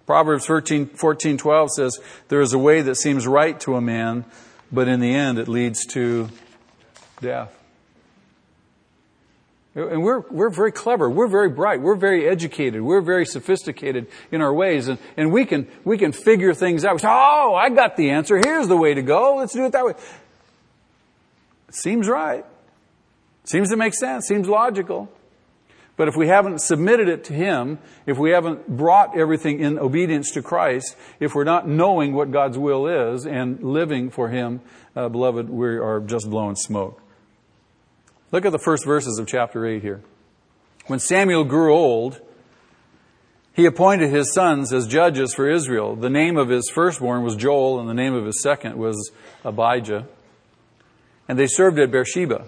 [0.06, 1.98] Proverbs 13, 14, 12 says,
[2.28, 4.24] There is a way that seems right to a man,
[4.70, 6.28] but in the end it leads to
[7.20, 7.63] death.
[9.74, 11.10] And we're, we're very clever.
[11.10, 11.80] We're very bright.
[11.80, 12.80] We're very educated.
[12.80, 14.86] We're very sophisticated in our ways.
[14.86, 17.00] And, and we can, we can figure things out.
[17.00, 18.40] Say, oh, I got the answer.
[18.44, 19.36] Here's the way to go.
[19.36, 19.94] Let's do it that way.
[21.70, 22.44] Seems right.
[23.44, 24.26] Seems to make sense.
[24.26, 25.10] Seems logical.
[25.96, 30.30] But if we haven't submitted it to Him, if we haven't brought everything in obedience
[30.32, 34.60] to Christ, if we're not knowing what God's will is and living for Him,
[34.96, 37.00] uh, beloved, we are just blowing smoke.
[38.34, 40.02] Look at the first verses of chapter 8 here.
[40.88, 42.20] When Samuel grew old,
[43.52, 45.94] he appointed his sons as judges for Israel.
[45.94, 49.12] The name of his firstborn was Joel, and the name of his second was
[49.44, 50.08] Abijah.
[51.28, 52.46] And they served at Beersheba.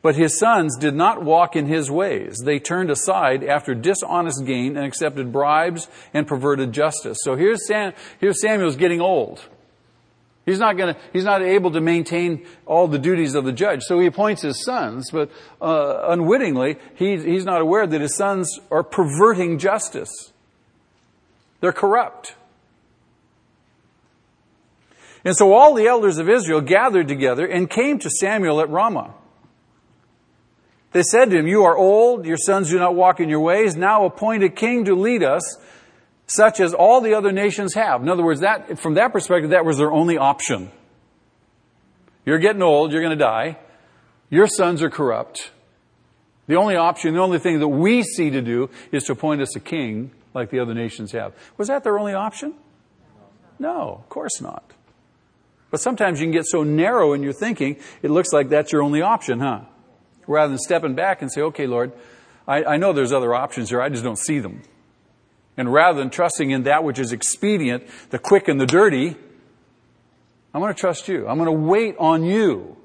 [0.00, 2.42] But his sons did not walk in his ways.
[2.44, 7.18] They turned aside after dishonest gain and accepted bribes and perverted justice.
[7.22, 9.40] So here's, Sam, here's Samuel's getting old.
[10.48, 13.82] He's not going to, he's not able to maintain all the duties of the judge.
[13.82, 15.30] So he appoints his sons, but
[15.60, 20.32] uh, unwittingly, he, he's not aware that his sons are perverting justice.
[21.60, 22.34] They're corrupt.
[25.22, 29.12] And so all the elders of Israel gathered together and came to Samuel at Ramah.
[30.92, 33.76] They said to him, You are old, your sons do not walk in your ways.
[33.76, 35.58] Now appoint a king to lead us,
[36.28, 38.02] such as all the other nations have.
[38.02, 40.70] In other words, that, from that perspective, that was their only option.
[42.24, 43.58] You're getting old, you're going to die.
[44.30, 45.50] Your sons are corrupt.
[46.46, 49.56] The only option, the only thing that we see to do is to appoint us
[49.56, 51.32] a king like the other nations have.
[51.56, 52.54] Was that their only option?
[53.58, 54.72] No, of course not.
[55.70, 58.82] But sometimes you can get so narrow in your thinking, it looks like that's your
[58.82, 59.62] only option, huh?
[60.26, 61.92] Rather than stepping back and say, okay, Lord,
[62.46, 64.62] I, I know there's other options here, I just don't see them.
[65.58, 69.16] And rather than trusting in that which is expedient, the quick and the dirty,
[70.54, 71.26] I'm going to trust you.
[71.26, 72.76] I'm going to wait on you,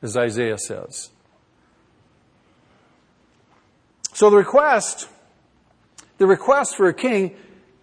[0.00, 1.10] as Isaiah says.
[4.14, 5.06] So the request,
[6.16, 7.36] the request for a king,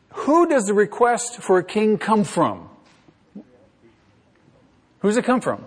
[0.09, 2.69] who does the request for a king come from?
[5.01, 5.63] Who's it come from?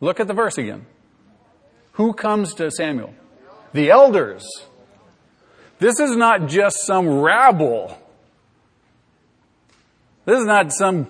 [0.00, 0.86] Look at the verse again.
[1.92, 3.12] Who comes to Samuel?
[3.74, 4.46] The elders.
[5.82, 7.98] This is not just some rabble.
[10.24, 11.08] This is not some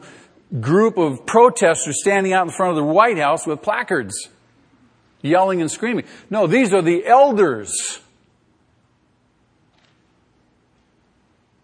[0.63, 4.31] group of protesters standing out in front of the White House with placards,
[5.21, 6.07] yelling and screaming.
[6.31, 8.01] No, these are the elders.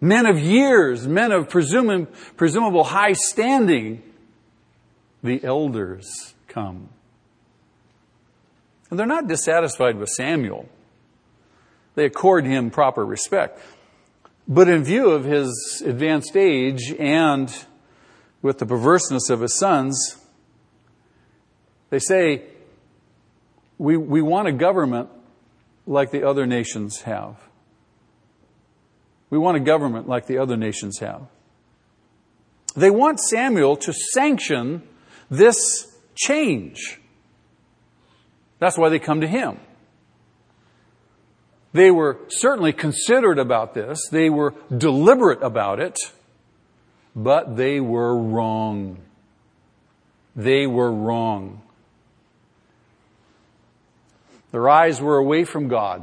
[0.03, 4.03] Men of years, men of presuming, presumable high standing
[5.23, 6.91] the elders come.
[8.91, 10.69] And they're not dissatisfied with Samuel.
[11.99, 13.61] They accord him proper respect.
[14.47, 17.53] But in view of his advanced age and
[18.41, 20.17] with the perverseness of his sons,
[21.91, 22.45] they say,
[23.79, 25.09] we, we want a government
[25.89, 27.35] like the other nations have.
[29.29, 31.23] We want a government like the other nations have.
[32.77, 34.85] They want Samuel to sanction
[35.33, 37.01] this change.
[38.61, 39.59] That's why they come to him.
[41.79, 44.09] They were certainly considerate about this.
[44.11, 45.97] They were deliberate about it,
[47.15, 48.99] but they were wrong.
[50.35, 51.63] They were wrong.
[54.51, 56.03] Their eyes were away from God.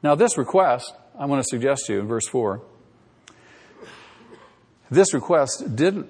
[0.00, 2.62] Now, this request, I want to suggest to you in verse 4
[4.88, 6.08] this request didn't,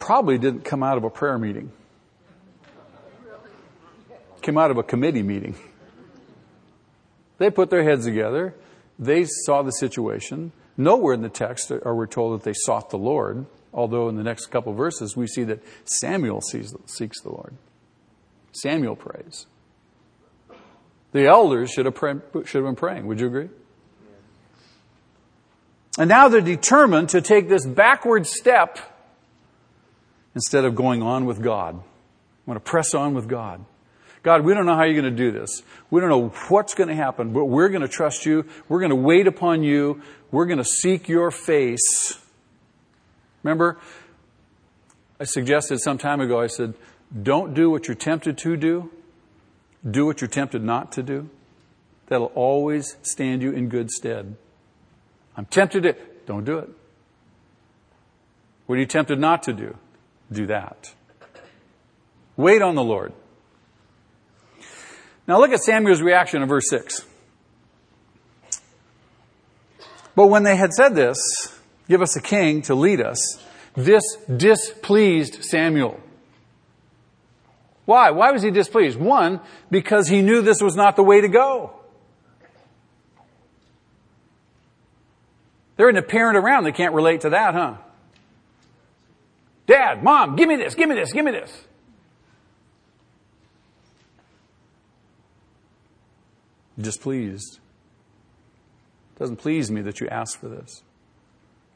[0.00, 1.70] probably didn't come out of a prayer meeting.
[4.50, 5.54] Came out of a committee meeting.
[7.38, 8.52] They put their heads together.
[8.98, 10.50] They saw the situation.
[10.76, 14.24] Nowhere in the text are we told that they sought the Lord, although in the
[14.24, 17.54] next couple verses we see that Samuel sees, seeks the Lord.
[18.50, 19.46] Samuel prays.
[21.12, 23.06] The elders should have, pray, should have been praying.
[23.06, 23.50] Would you agree?
[25.96, 28.80] And now they're determined to take this backward step
[30.34, 31.76] instead of going on with God.
[31.76, 33.64] I want to press on with God.
[34.22, 35.62] God, we don't know how you're going to do this.
[35.90, 38.44] We don't know what's going to happen, but we're going to trust you.
[38.68, 40.02] We're going to wait upon you.
[40.30, 42.18] We're going to seek your face.
[43.42, 43.78] Remember,
[45.18, 46.74] I suggested some time ago, I said,
[47.22, 48.90] don't do what you're tempted to do.
[49.88, 51.30] Do what you're tempted not to do.
[52.08, 54.36] That'll always stand you in good stead.
[55.36, 56.68] I'm tempted to, don't do it.
[58.66, 59.76] What are you tempted not to do?
[60.30, 60.92] Do that.
[62.36, 63.12] Wait on the Lord.
[65.30, 67.06] Now look at Samuel's reaction in verse 6.
[70.16, 71.20] But when they had said this,
[71.88, 73.40] give us a king to lead us,
[73.76, 76.00] this displeased Samuel.
[77.84, 78.10] Why?
[78.10, 78.98] Why was he displeased?
[78.98, 79.38] One,
[79.70, 81.78] because he knew this was not the way to go.
[85.76, 87.76] There isn't a parent around that can't relate to that, huh?
[89.68, 91.52] Dad, mom, give me this, give me this, give me this.
[96.80, 97.58] Displeased.
[99.14, 100.82] It Doesn't please me that you ask for this.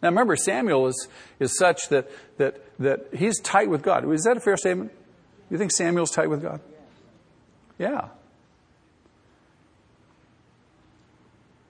[0.03, 4.11] Now remember, Samuel is, is such that, that, that he's tight with God.
[4.13, 4.93] Is that a fair statement?
[5.51, 6.61] You think Samuel's tight with God?
[7.79, 8.09] Yeah.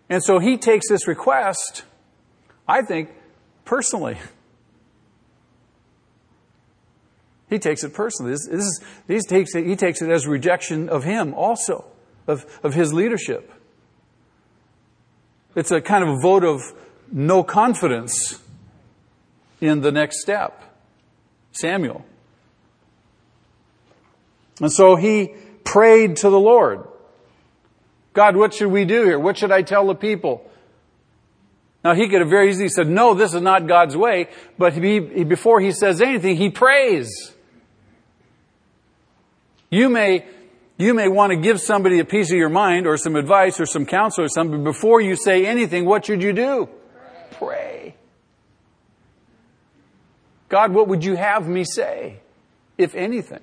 [0.08, 1.84] And so he takes this request
[2.66, 3.10] I think,
[3.64, 4.16] personally.
[7.50, 8.32] He takes it personally.
[8.32, 11.84] This, this is, he, takes it, he takes it as rejection of him also,
[12.26, 13.52] of, of his leadership.
[15.54, 16.62] It's a kind of a vote of
[17.12, 18.40] no confidence
[19.60, 20.62] in the next step.
[21.52, 22.04] Samuel.
[24.60, 26.86] And so he prayed to the Lord.
[28.12, 29.18] God, what should we do here?
[29.18, 30.50] What should I tell the people?
[31.84, 35.00] Now he could have very easily said, no, this is not God's way, but he,
[35.00, 37.32] before he says anything, he prays.
[39.70, 40.24] You may,
[40.76, 43.66] you may want to give somebody a piece of your mind or some advice or
[43.66, 44.64] some counsel or something.
[44.64, 46.68] Before you say anything, what should you do?
[46.92, 47.38] Pray.
[47.38, 47.94] Pray.
[50.48, 52.20] God, what would you have me say,
[52.76, 53.40] if anything?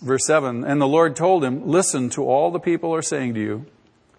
[0.00, 3.40] Verse 7 And the Lord told him, Listen to all the people are saying to
[3.40, 3.66] you.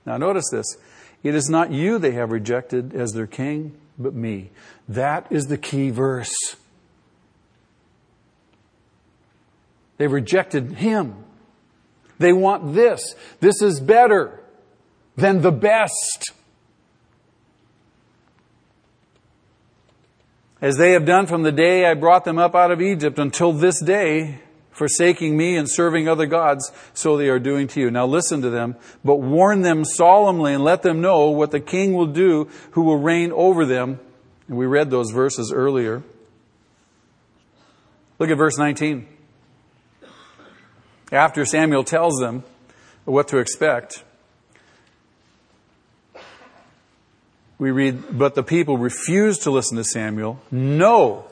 [0.06, 0.78] Now, notice this.
[1.24, 4.52] It is not you they have rejected as their king, but me.
[4.88, 6.56] That is the key verse.
[9.98, 11.16] They rejected him.
[12.18, 13.16] They want this.
[13.40, 14.40] This is better
[15.16, 16.32] than the best.
[20.62, 23.52] As they have done from the day I brought them up out of Egypt until
[23.52, 24.40] this day,
[24.72, 27.92] forsaking me and serving other gods, so they are doing to you.
[27.92, 31.94] Now listen to them, but warn them solemnly and let them know what the king
[31.94, 34.00] will do who will reign over them.
[34.48, 36.04] And we read those verses earlier.
[38.20, 39.15] Look at verse 19.
[41.16, 42.44] After Samuel tells them
[43.06, 44.04] what to expect,
[47.58, 50.42] we read, But the people refused to listen to Samuel.
[50.52, 51.26] No,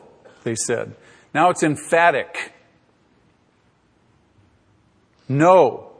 [0.45, 0.95] they said.
[1.33, 2.53] Now it's emphatic.
[5.27, 5.91] No.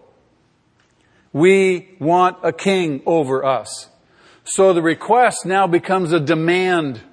[1.34, 3.90] We want a king over us.
[4.46, 6.98] So the request now becomes a demand.
[6.98, 7.06] Have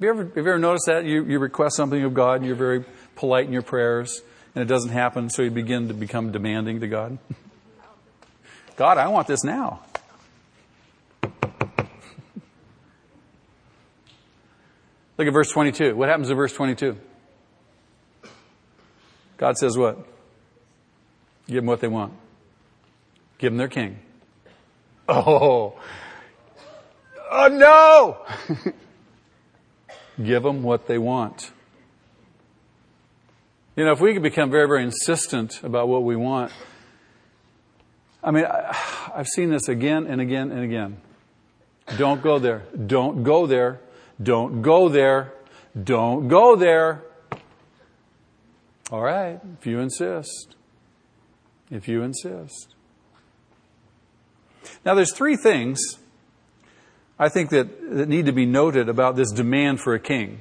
[0.00, 1.06] you ever, have you ever noticed that?
[1.06, 2.84] You, you request something of God and you're very
[3.16, 4.20] polite in your prayers
[4.54, 7.18] and it doesn't happen, so you begin to become demanding to God.
[8.76, 9.80] God, I want this now.
[11.22, 11.28] Look
[15.18, 15.94] at verse 22.
[15.94, 16.96] What happens in verse 22?
[19.36, 19.98] God says what?
[21.46, 22.12] Give them what they want.
[23.38, 23.98] Give them their king.
[25.08, 25.74] Oh.
[27.28, 28.18] Oh no!
[30.22, 31.50] Give them what they want.
[33.76, 36.52] You know, if we could become very, very insistent about what we want,
[38.22, 38.76] I mean, I,
[39.16, 41.00] have seen this again and again and again.
[41.96, 42.62] Don't go there.
[42.86, 43.80] Don't go there.
[44.22, 45.32] Don't go there.
[45.82, 47.02] Don't go there.
[48.90, 50.54] All right, if you insist
[51.72, 52.74] if you insist.
[54.84, 55.80] Now, there's three things
[57.18, 60.40] I think that, that need to be noted about this demand for a king.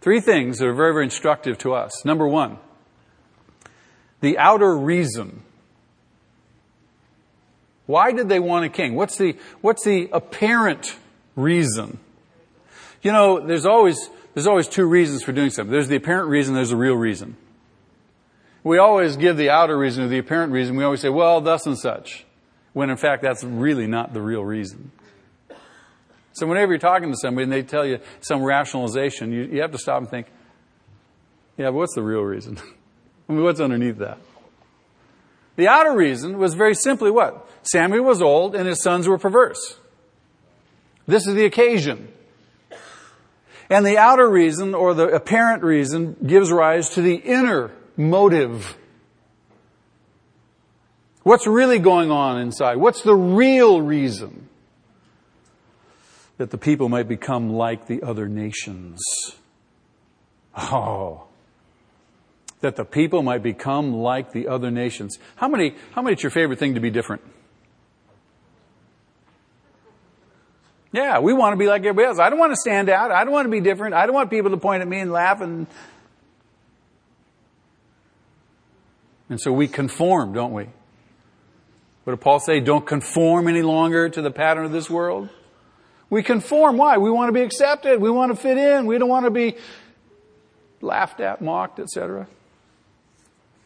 [0.00, 2.04] Three things that are very, very instructive to us.
[2.04, 2.58] Number one,
[4.20, 5.42] the outer reason.
[7.86, 8.94] Why did they want a king?
[8.94, 10.94] What's the, what's the apparent
[11.36, 11.98] reason?
[13.02, 15.72] You know, there's always, there's always two reasons for doing something.
[15.72, 17.36] There's the apparent reason, there's the real reason.
[18.62, 20.76] We always give the outer reason or the apparent reason.
[20.76, 22.26] We always say, well, thus and such.
[22.72, 24.90] When in fact, that's really not the real reason.
[26.32, 29.72] So whenever you're talking to somebody and they tell you some rationalization, you, you have
[29.72, 30.26] to stop and think,
[31.56, 32.58] yeah, but what's the real reason?
[33.28, 34.18] I mean, what's underneath that?
[35.56, 37.48] The outer reason was very simply what?
[37.62, 39.76] Samuel was old and his sons were perverse.
[41.06, 42.12] This is the occasion.
[43.68, 48.76] And the outer reason or the apparent reason gives rise to the inner motive.
[51.22, 52.76] What's really going on inside?
[52.76, 54.47] What's the real reason?
[56.38, 59.00] That the people might become like the other nations.
[60.56, 61.24] Oh.
[62.60, 65.18] That the people might become like the other nations.
[65.36, 67.22] How many, how many it's your favorite thing to be different?
[70.92, 72.18] Yeah, we want to be like everybody else.
[72.18, 73.10] I don't want to stand out.
[73.10, 73.94] I don't want to be different.
[73.94, 75.66] I don't want people to point at me and laugh and
[79.28, 80.68] And so we conform, don't we?
[82.04, 82.60] What did Paul say?
[82.60, 85.28] Don't conform any longer to the pattern of this world.
[86.10, 86.76] We conform.
[86.76, 86.98] Why?
[86.98, 88.00] We want to be accepted.
[88.00, 88.86] We want to fit in.
[88.86, 89.56] We don't want to be
[90.80, 92.26] laughed at, mocked, etc.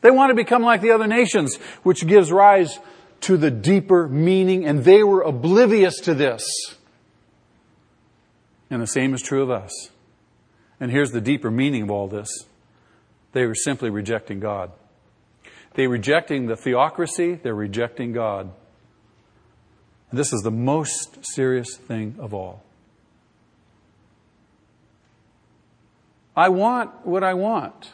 [0.00, 2.78] They want to become like the other nations, which gives rise
[3.22, 6.44] to the deeper meaning, and they were oblivious to this.
[8.68, 9.90] And the same is true of us.
[10.80, 12.46] And here's the deeper meaning of all this.
[13.32, 14.72] They were simply rejecting God.
[15.74, 18.52] They're rejecting the theocracy, they're rejecting God.
[20.12, 22.62] And this is the most serious thing of all.
[26.36, 27.90] I want what I want.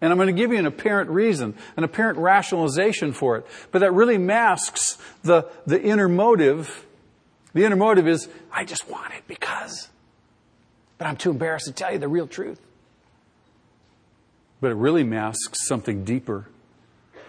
[0.00, 3.46] And I'm going to give you an apparent reason, an apparent rationalization for it.
[3.70, 6.84] But that really masks the, the inner motive.
[7.54, 9.88] The inner motive is, I just want it because.
[10.98, 12.60] But I'm too embarrassed to tell you the real truth.
[14.60, 16.48] But it really masks something deeper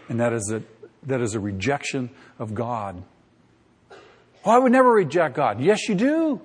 [0.09, 0.63] and that is that
[1.07, 2.09] that is a rejection
[2.39, 3.03] of God.
[4.45, 5.61] Oh, I would never reject God.
[5.61, 6.41] Yes, you do.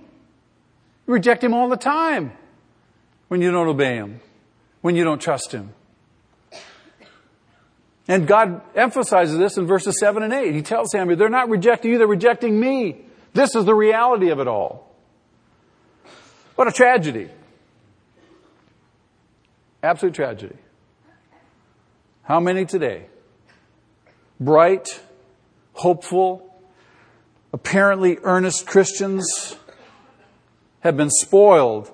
[1.07, 2.32] You reject Him all the time
[3.28, 4.20] when you don't obey Him,
[4.80, 5.72] when you don't trust Him.
[8.07, 10.55] And God emphasizes this in verses 7 and 8.
[10.55, 13.03] He tells Samuel, they're not rejecting you, they're rejecting me.
[13.34, 14.90] This is the reality of it all.
[16.55, 17.30] What a tragedy.
[19.82, 20.57] Absolute tragedy.
[22.22, 23.07] How many today?
[24.40, 25.01] Bright,
[25.72, 26.47] hopeful,
[27.59, 29.56] apparently earnest Christians
[30.78, 31.90] have been spoiled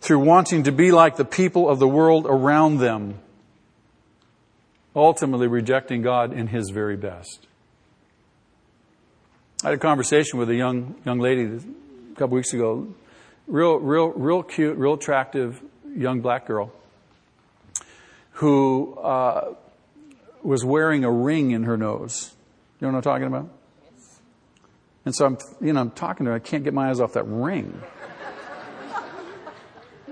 [0.00, 3.18] through wanting to be like the people of the world around them,
[4.94, 7.48] ultimately rejecting God in His very best.
[9.64, 12.86] I had a conversation with a young young lady a couple weeks ago,
[13.48, 15.60] real real real cute, real attractive
[15.96, 16.72] young black girl
[18.34, 19.52] who uh,
[20.44, 22.36] was wearing a ring in her nose.
[22.80, 23.57] You know what I'm talking about?
[25.08, 26.36] And so I'm, you know, I'm talking to her.
[26.36, 27.80] I can't get my eyes off that ring.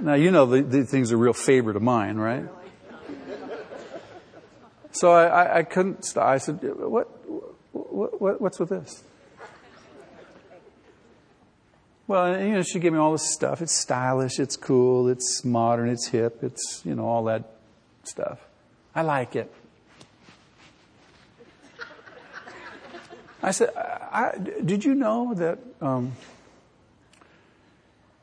[0.00, 2.46] now, you know, the, the thing's a real favorite of mine, right?
[4.92, 6.24] So I, I, I couldn't stop.
[6.24, 7.10] I said, what,
[7.74, 9.04] what, what, what's with this?
[12.06, 13.60] Well, you know, she gave me all this stuff.
[13.60, 17.44] It's stylish, it's cool, it's modern, it's hip, it's, you know, all that
[18.04, 18.38] stuff.
[18.94, 19.52] I like it.
[23.42, 26.12] I said, I, Did you know that um,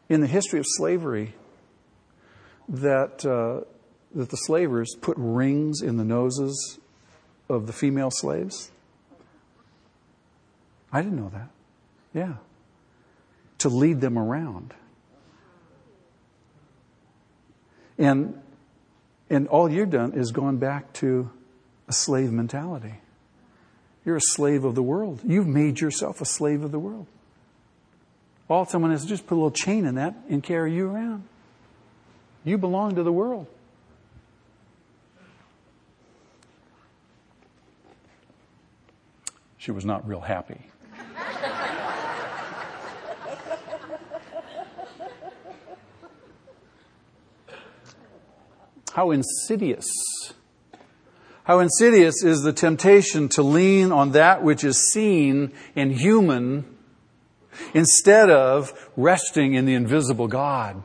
[0.09, 1.33] in the history of slavery,
[2.67, 3.65] that, uh,
[4.15, 6.79] that the slavers put rings in the noses
[7.49, 8.71] of the female slaves?
[10.91, 11.49] I didn't know that.
[12.13, 12.35] Yeah.
[13.59, 14.73] To lead them around.
[17.97, 18.41] And,
[19.29, 21.31] and all you've done is gone back to
[21.87, 22.95] a slave mentality.
[24.05, 25.21] You're a slave of the world.
[25.23, 27.07] You've made yourself a slave of the world.
[28.49, 30.89] All someone has to do is put a little chain in that and carry you
[30.89, 31.23] around.
[32.43, 33.47] You belong to the world.
[39.57, 40.59] She was not real happy.
[48.91, 49.87] How insidious
[51.43, 56.65] how insidious is the temptation to lean on that which is seen and human
[57.73, 60.81] instead of resting in the invisible God.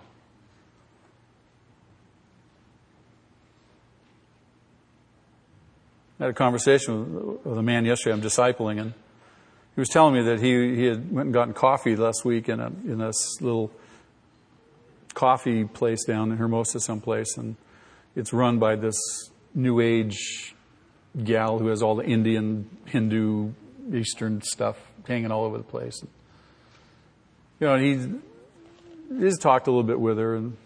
[6.21, 8.93] I had a conversation with a man yesterday I'm discipling, and
[9.77, 12.59] he was telling me that he, he had went and gotten coffee last week in
[12.59, 13.71] a in this little
[15.15, 17.55] coffee place down in Hermosa someplace, and
[18.17, 18.99] it's run by this
[19.55, 20.55] New Age
[21.23, 23.53] gal who has all the Indian, Hindu,
[23.93, 24.77] Eastern stuff
[25.07, 26.03] hanging all over the place.
[27.61, 27.99] You know, he
[29.19, 30.57] he's talked a little bit with her, and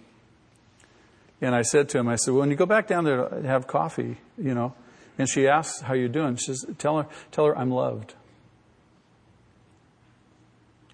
[1.41, 3.47] and I said to him, I said, well, when you go back down there to
[3.49, 4.74] have coffee, you know,
[5.18, 8.14] and she asks how you're doing, she says, tell her, tell her I'm loved.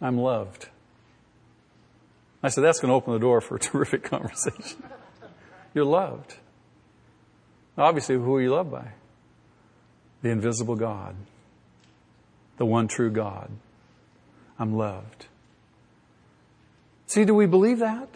[0.01, 0.69] I'm loved.
[2.43, 4.83] I said, that's going to open the door for a terrific conversation.
[5.75, 6.37] You're loved.
[7.79, 8.89] Obviously, who are you loved by?
[10.23, 11.15] The invisible God,
[12.57, 13.51] the one true God.
[14.59, 15.27] I'm loved.
[17.07, 18.09] See, do we believe that?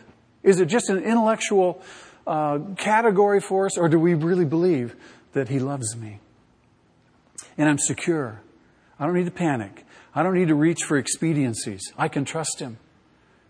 [0.42, 1.80] Is it just an intellectual
[2.26, 4.96] uh, category for us, or do we really believe
[5.32, 6.18] that He loves me?
[7.56, 8.40] And I'm secure.
[8.98, 9.86] I don't need to panic.
[10.14, 11.92] I don't need to reach for expediencies.
[11.96, 12.78] I can trust Him.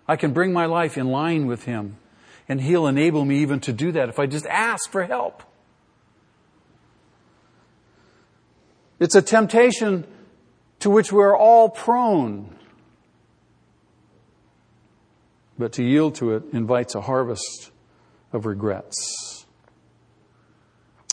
[0.06, 1.96] I can bring my life in line with Him,
[2.48, 5.42] and He'll enable me even to do that if I just ask for help.
[9.02, 10.06] It's a temptation
[10.78, 12.56] to which we're all prone.
[15.58, 17.72] But to yield to it invites a harvest
[18.32, 19.44] of regrets.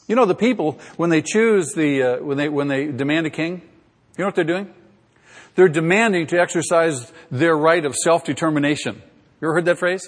[0.07, 3.31] You know, the people, when they choose the, uh, when, they, when they demand a
[3.31, 4.71] king, you know what they're doing?
[5.55, 9.01] They're demanding to exercise their right of self determination.
[9.41, 10.07] You ever heard that phrase?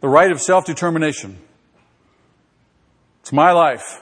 [0.00, 1.36] The right of self determination.
[3.20, 4.00] It's my life.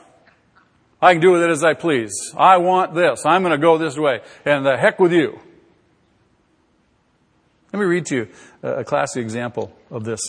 [1.01, 2.13] I can do with it as I please.
[2.37, 3.27] I want this.
[3.27, 4.21] I'm going to go this way.
[4.45, 5.39] And the heck with you.
[7.73, 8.29] Let me read to you
[8.63, 10.21] a classic example of this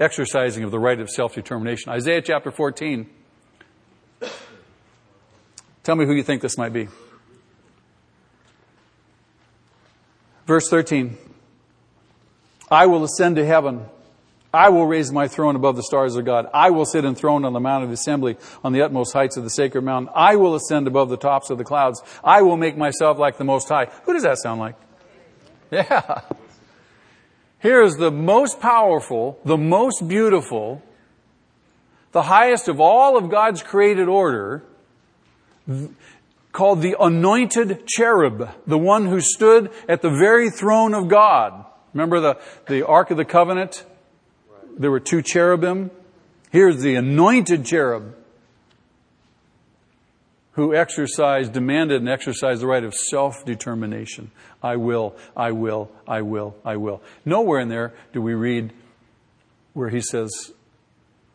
[0.00, 1.92] exercising of the right of self determination.
[1.92, 3.08] Isaiah chapter 14.
[5.84, 6.88] Tell me who you think this might be.
[10.46, 11.16] Verse 13
[12.70, 13.86] I will ascend to heaven.
[14.54, 16.46] I will raise my throne above the stars of God.
[16.54, 19.50] I will sit enthroned on the mount of assembly on the utmost heights of the
[19.50, 20.12] sacred mountain.
[20.14, 22.02] I will ascend above the tops of the clouds.
[22.22, 23.86] I will make myself like the most high.
[24.04, 24.76] Who does that sound like?
[25.70, 26.20] Yeah.
[27.60, 30.82] Here is the most powerful, the most beautiful,
[32.12, 34.62] the highest of all of God's created order,
[36.52, 41.64] called the anointed cherub, the one who stood at the very throne of God.
[41.92, 42.38] Remember the,
[42.68, 43.84] the Ark of the Covenant?
[44.76, 45.90] There were two cherubim.
[46.50, 48.14] Here's the anointed cherub
[50.52, 54.30] who exercised, demanded and exercised the right of self-determination.
[54.62, 57.02] I will, I will, I will, I will.
[57.24, 58.72] Nowhere in there do we read
[59.72, 60.52] where he says,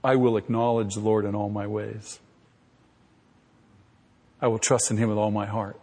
[0.04, 2.20] I will acknowledge the Lord in all my ways.
[4.42, 5.78] I will trust in him with all my heart.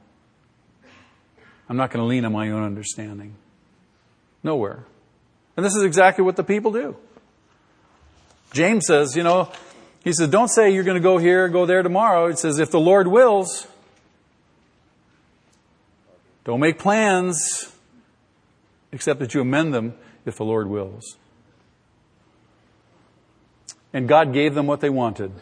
[1.69, 3.35] I'm not going to lean on my own understanding.
[4.43, 4.85] Nowhere.
[5.57, 6.97] And this is exactly what the people do.
[8.53, 9.51] James says, you know,
[10.05, 12.27] he says, don't say you're going to go here, go there tomorrow.
[12.27, 13.67] It says, if the Lord wills,
[16.45, 17.73] don't make plans,
[18.93, 19.95] except that you amend them
[20.25, 21.17] if the Lord wills.
[23.93, 25.33] And God gave them what they wanted.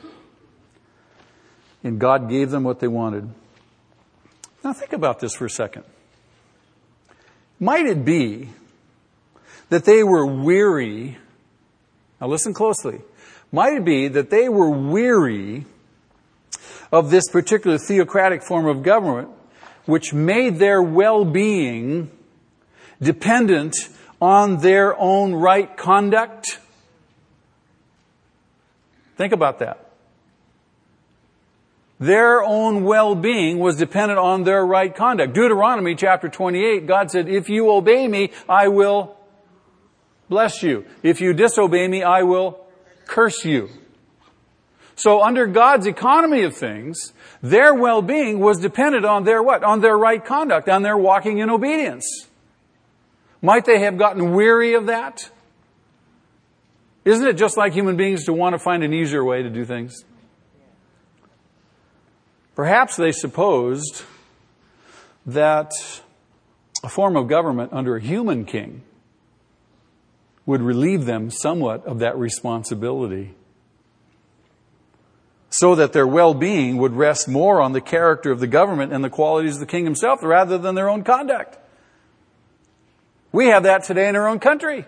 [1.82, 3.28] And God gave them what they wanted.
[4.62, 5.84] Now think about this for a second.
[7.60, 8.48] Might it be
[9.68, 11.18] that they were weary
[12.24, 13.02] now listen closely.
[13.52, 15.66] Might it be that they were weary
[16.90, 19.28] of this particular theocratic form of government,
[19.84, 22.10] which made their well-being
[23.02, 23.76] dependent
[24.22, 26.60] on their own right conduct?
[29.18, 29.90] Think about that.
[32.00, 35.34] Their own well-being was dependent on their right conduct.
[35.34, 39.14] Deuteronomy chapter 28, God said, if you obey me, I will
[40.28, 40.84] bless you.
[41.02, 42.64] If you disobey me, I will
[43.06, 43.68] curse you.
[44.96, 47.12] So under God's economy of things,
[47.42, 49.64] their well-being was dependent on their what?
[49.64, 52.28] On their right conduct, on their walking in obedience.
[53.42, 55.30] Might they have gotten weary of that?
[57.04, 59.64] Isn't it just like human beings to want to find an easier way to do
[59.64, 60.04] things?
[62.54, 64.04] Perhaps they supposed
[65.26, 65.72] that
[66.82, 68.82] a form of government under a human king
[70.46, 73.34] would relieve them somewhat of that responsibility
[75.50, 79.10] so that their well-being would rest more on the character of the government and the
[79.10, 81.56] qualities of the king himself rather than their own conduct.
[83.30, 84.84] We have that today in our own country.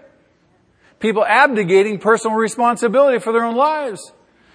[0.98, 4.12] People abdicating personal responsibility for their own lives.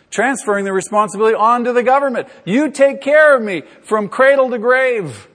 [0.10, 2.28] Transferring the responsibility onto the government.
[2.44, 5.30] You take care of me from cradle to grave.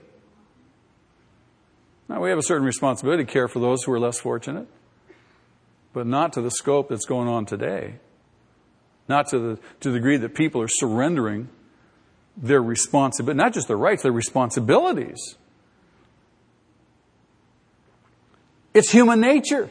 [2.07, 4.67] Now we have a certain responsibility to care for those who are less fortunate
[5.93, 7.95] but not to the scope that's going on today.
[9.07, 11.49] Not to the, to the degree that people are surrendering
[12.35, 15.35] their responsibility, not just their rights, their responsibilities.
[18.73, 19.69] It's human nature.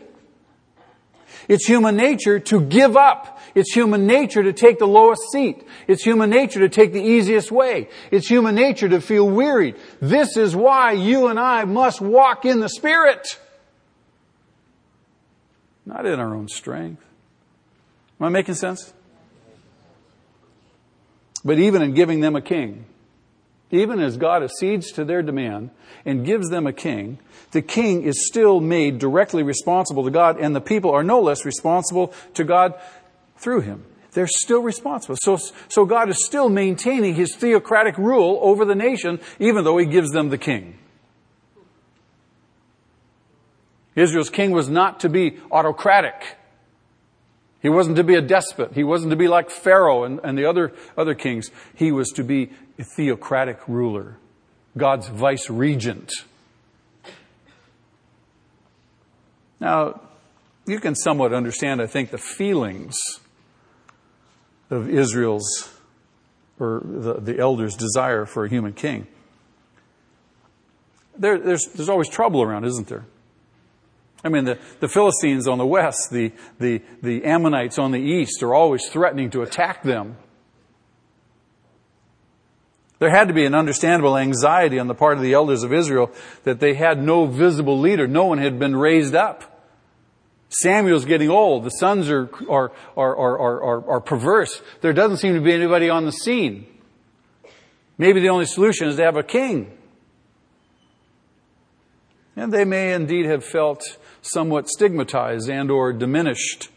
[1.49, 3.39] It's human nature to give up.
[3.55, 5.64] It's human nature to take the lowest seat.
[5.87, 7.89] It's human nature to take the easiest way.
[8.11, 9.77] It's human nature to feel wearied.
[10.01, 13.39] This is why you and I must walk in the Spirit
[15.87, 17.03] not in our own strength.
[18.20, 18.93] Am I making sense?
[21.45, 22.87] But even in giving them a king,
[23.70, 25.70] even as God accedes to their demand
[26.05, 27.18] and gives them a king,
[27.53, 31.45] the king is still made directly responsible to God, and the people are no less
[31.45, 32.74] responsible to God
[33.37, 33.84] through him.
[34.12, 35.16] They're still responsible.
[35.20, 39.87] So, so God is still maintaining his theocratic rule over the nation, even though he
[39.87, 40.78] gives them the king.
[43.97, 46.37] Israel's king was not to be autocratic.
[47.61, 48.75] He wasn't to be a despot.
[48.75, 51.51] He wasn't to be like Pharaoh and, and the other, other kings.
[51.75, 54.19] He was to be a theocratic ruler,
[54.77, 56.13] God's vice regent.
[59.59, 60.01] Now,
[60.67, 62.97] you can somewhat understand, I think, the feelings
[64.71, 65.73] of Israel's
[66.59, 69.07] or the, the elders' desire for a human king.
[71.19, 73.05] There, there's, there's always trouble around, isn't there?
[74.25, 78.43] I mean, the, the Philistines on the west, the, the, the Ammonites on the east
[78.43, 80.17] are always threatening to attack them.
[82.99, 86.11] There had to be an understandable anxiety on the part of the elders of Israel
[86.45, 88.07] that they had no visible leader.
[88.07, 89.53] No one had been raised up.
[90.49, 91.64] Samuel's getting old.
[91.64, 94.62] The sons are, are, are, are, are, are perverse.
[94.81, 96.67] There doesn't seem to be anybody on the scene.
[97.99, 99.77] Maybe the only solution is to have a king.
[102.35, 103.83] And they may indeed have felt
[104.27, 106.68] somewhat stigmatized and or diminished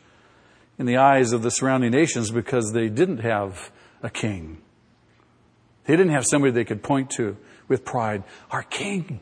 [0.77, 3.71] in the eyes of the surrounding nations because they didn't have
[4.01, 4.61] a king.
[5.85, 7.35] They didn't have somebody they could point to
[7.67, 8.23] with pride.
[8.51, 9.19] Our king.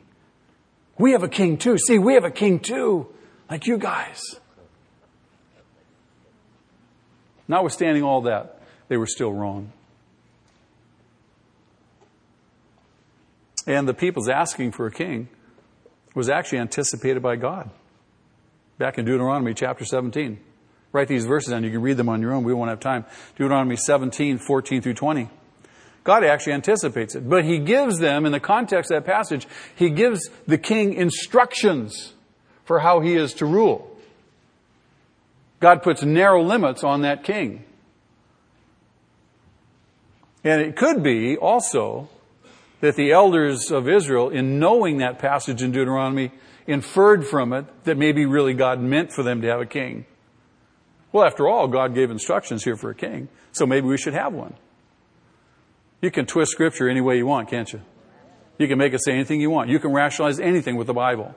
[0.97, 1.77] We have a king too.
[1.77, 3.07] See, we have a king too,
[3.49, 4.21] like you guys.
[7.47, 9.71] Notwithstanding all that, they were still wrong.
[13.65, 15.29] And the people's asking for a king
[16.15, 17.69] was actually anticipated by God.
[18.77, 20.39] Back in Deuteronomy chapter 17.
[20.91, 21.63] Write these verses down.
[21.63, 22.43] You can read them on your own.
[22.43, 23.05] We won't have time.
[23.35, 25.29] Deuteronomy 17, 14 through 20.
[26.03, 27.27] God actually anticipates it.
[27.27, 32.13] But He gives them, in the context of that passage, He gives the king instructions
[32.67, 33.89] for how he is to rule.
[35.59, 37.63] God puts narrow limits on that king.
[40.43, 42.09] And it could be also
[42.81, 46.31] that the elders of Israel, in knowing that passage in Deuteronomy,
[46.67, 50.05] inferred from it that maybe really God meant for them to have a king.
[51.11, 54.33] Well, after all, God gave instructions here for a king, so maybe we should have
[54.33, 54.53] one.
[56.01, 57.81] You can twist scripture any way you want, can't you?
[58.59, 59.69] You can make it say anything you want.
[59.69, 61.33] You can rationalize anything with the Bible.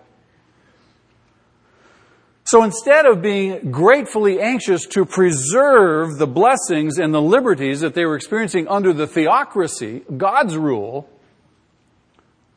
[2.44, 8.04] So instead of being gratefully anxious to preserve the blessings and the liberties that they
[8.04, 11.08] were experiencing under the theocracy, God's rule,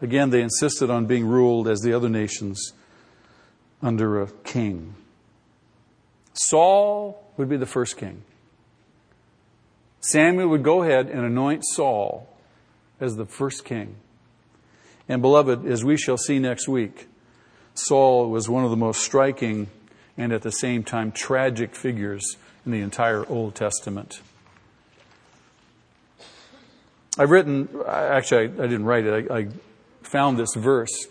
[0.04, 2.74] again, they insisted on being ruled as the other nations
[3.82, 4.96] under a king.
[6.34, 8.22] Saul would be the first king.
[10.02, 12.28] Samuel would go ahead and anoint Saul
[13.00, 13.96] as the first king.
[15.08, 17.08] And beloved, as we shall see next week,
[17.74, 19.68] Saul was one of the most striking
[20.18, 22.36] and at the same time tragic figures
[22.66, 24.22] in the entire Old Testament.
[27.18, 29.48] I've written, actually, I, didn't write it, I, I
[30.04, 31.08] found this verse.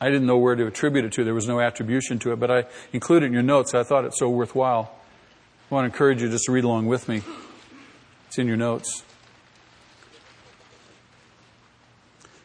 [0.00, 1.24] I didn't know where to attribute it to.
[1.24, 3.74] There was no attribution to it, but I included it in your notes.
[3.74, 4.94] I thought it so worthwhile.
[5.70, 7.22] I want to encourage you just to read along with me.
[8.28, 9.02] It's in your notes.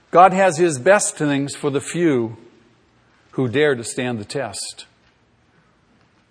[0.10, 2.38] God has His best things for the few
[3.32, 4.86] who dare to stand the test.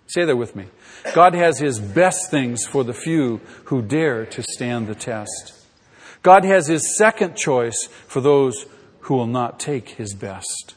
[0.07, 0.65] Say that with me.
[1.13, 5.65] God has His best things for the few who dare to stand the test.
[6.21, 8.65] God has His second choice for those
[9.03, 10.75] who will not take His best.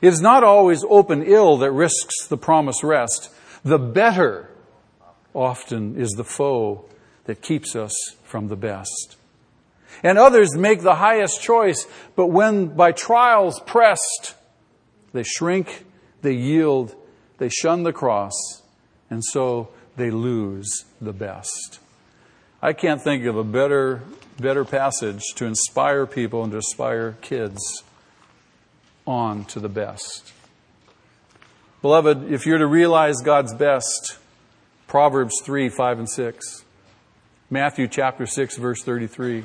[0.00, 3.30] It is not always open ill that risks the promised rest.
[3.64, 4.50] The better
[5.34, 6.84] often is the foe
[7.24, 7.92] that keeps us
[8.24, 9.16] from the best.
[10.02, 11.86] And others make the highest choice,
[12.16, 14.34] but when by trials pressed,
[15.12, 15.84] they shrink,
[16.22, 16.94] they yield,
[17.38, 18.62] they shun the cross,
[19.10, 21.80] and so they lose the best.
[22.62, 24.02] I can't think of a better,
[24.40, 27.82] better passage to inspire people and to inspire kids
[29.06, 30.32] on to the best.
[31.82, 34.18] Beloved, if you're to realize God's best,
[34.86, 36.64] Proverbs 3, 5, and 6.
[37.48, 39.44] Matthew chapter 6, verse 33.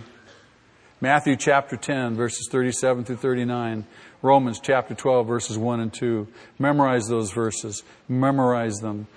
[1.02, 3.86] Matthew chapter 10, verses 37 through 39.
[4.22, 6.28] Romans chapter 12, verses 1 and 2.
[6.58, 7.84] Memorize those verses.
[8.08, 9.08] Memorize them.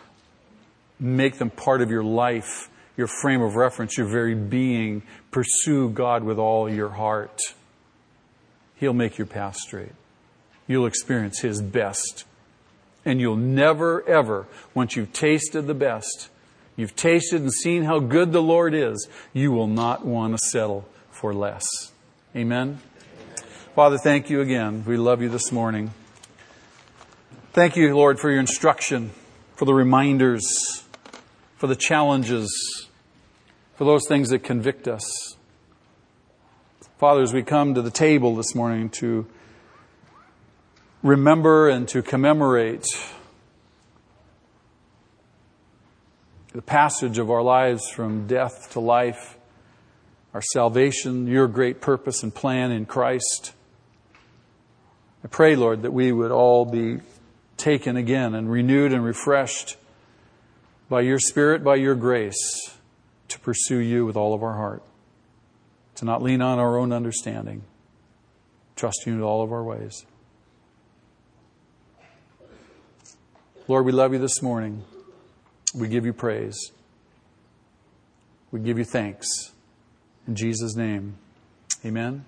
[1.01, 2.69] Make them part of your life,
[2.99, 5.03] your frame of reference, your very being.
[5.31, 7.41] Pursue God with all your heart.
[8.75, 9.93] He'll make your path straight.
[10.67, 12.25] You'll experience His best.
[13.05, 16.29] And you'll never, ever, once you've tasted the best,
[16.77, 20.87] you've tasted and seen how good the Lord is, you will not want to settle
[21.11, 21.93] for less.
[22.37, 22.81] Amen?
[23.75, 24.85] Father, thank you again.
[24.85, 25.93] We love you this morning.
[27.53, 29.13] Thank you, Lord, for your instruction,
[29.55, 30.83] for the reminders,
[31.57, 32.88] for the challenges,
[33.79, 35.37] for those things that convict us.
[36.99, 39.25] Father, as we come to the table this morning to
[41.05, 42.85] remember and to commemorate
[46.53, 49.39] the passage of our lives from death to life,
[50.35, 53.53] our salvation, your great purpose and plan in Christ.
[55.23, 56.99] I pray, Lord, that we would all be
[57.57, 59.77] taken again and renewed and refreshed
[60.89, 62.75] by your Spirit, by your grace,
[63.29, 64.83] to pursue you with all of our heart,
[65.97, 67.63] to not lean on our own understanding,
[68.77, 70.05] trust you in all of our ways.
[73.67, 74.83] Lord, we love you this morning.
[75.75, 76.73] We give you praise.
[78.51, 79.53] We give you thanks.
[80.27, 81.19] In Jesus' name,
[81.85, 82.25] amen.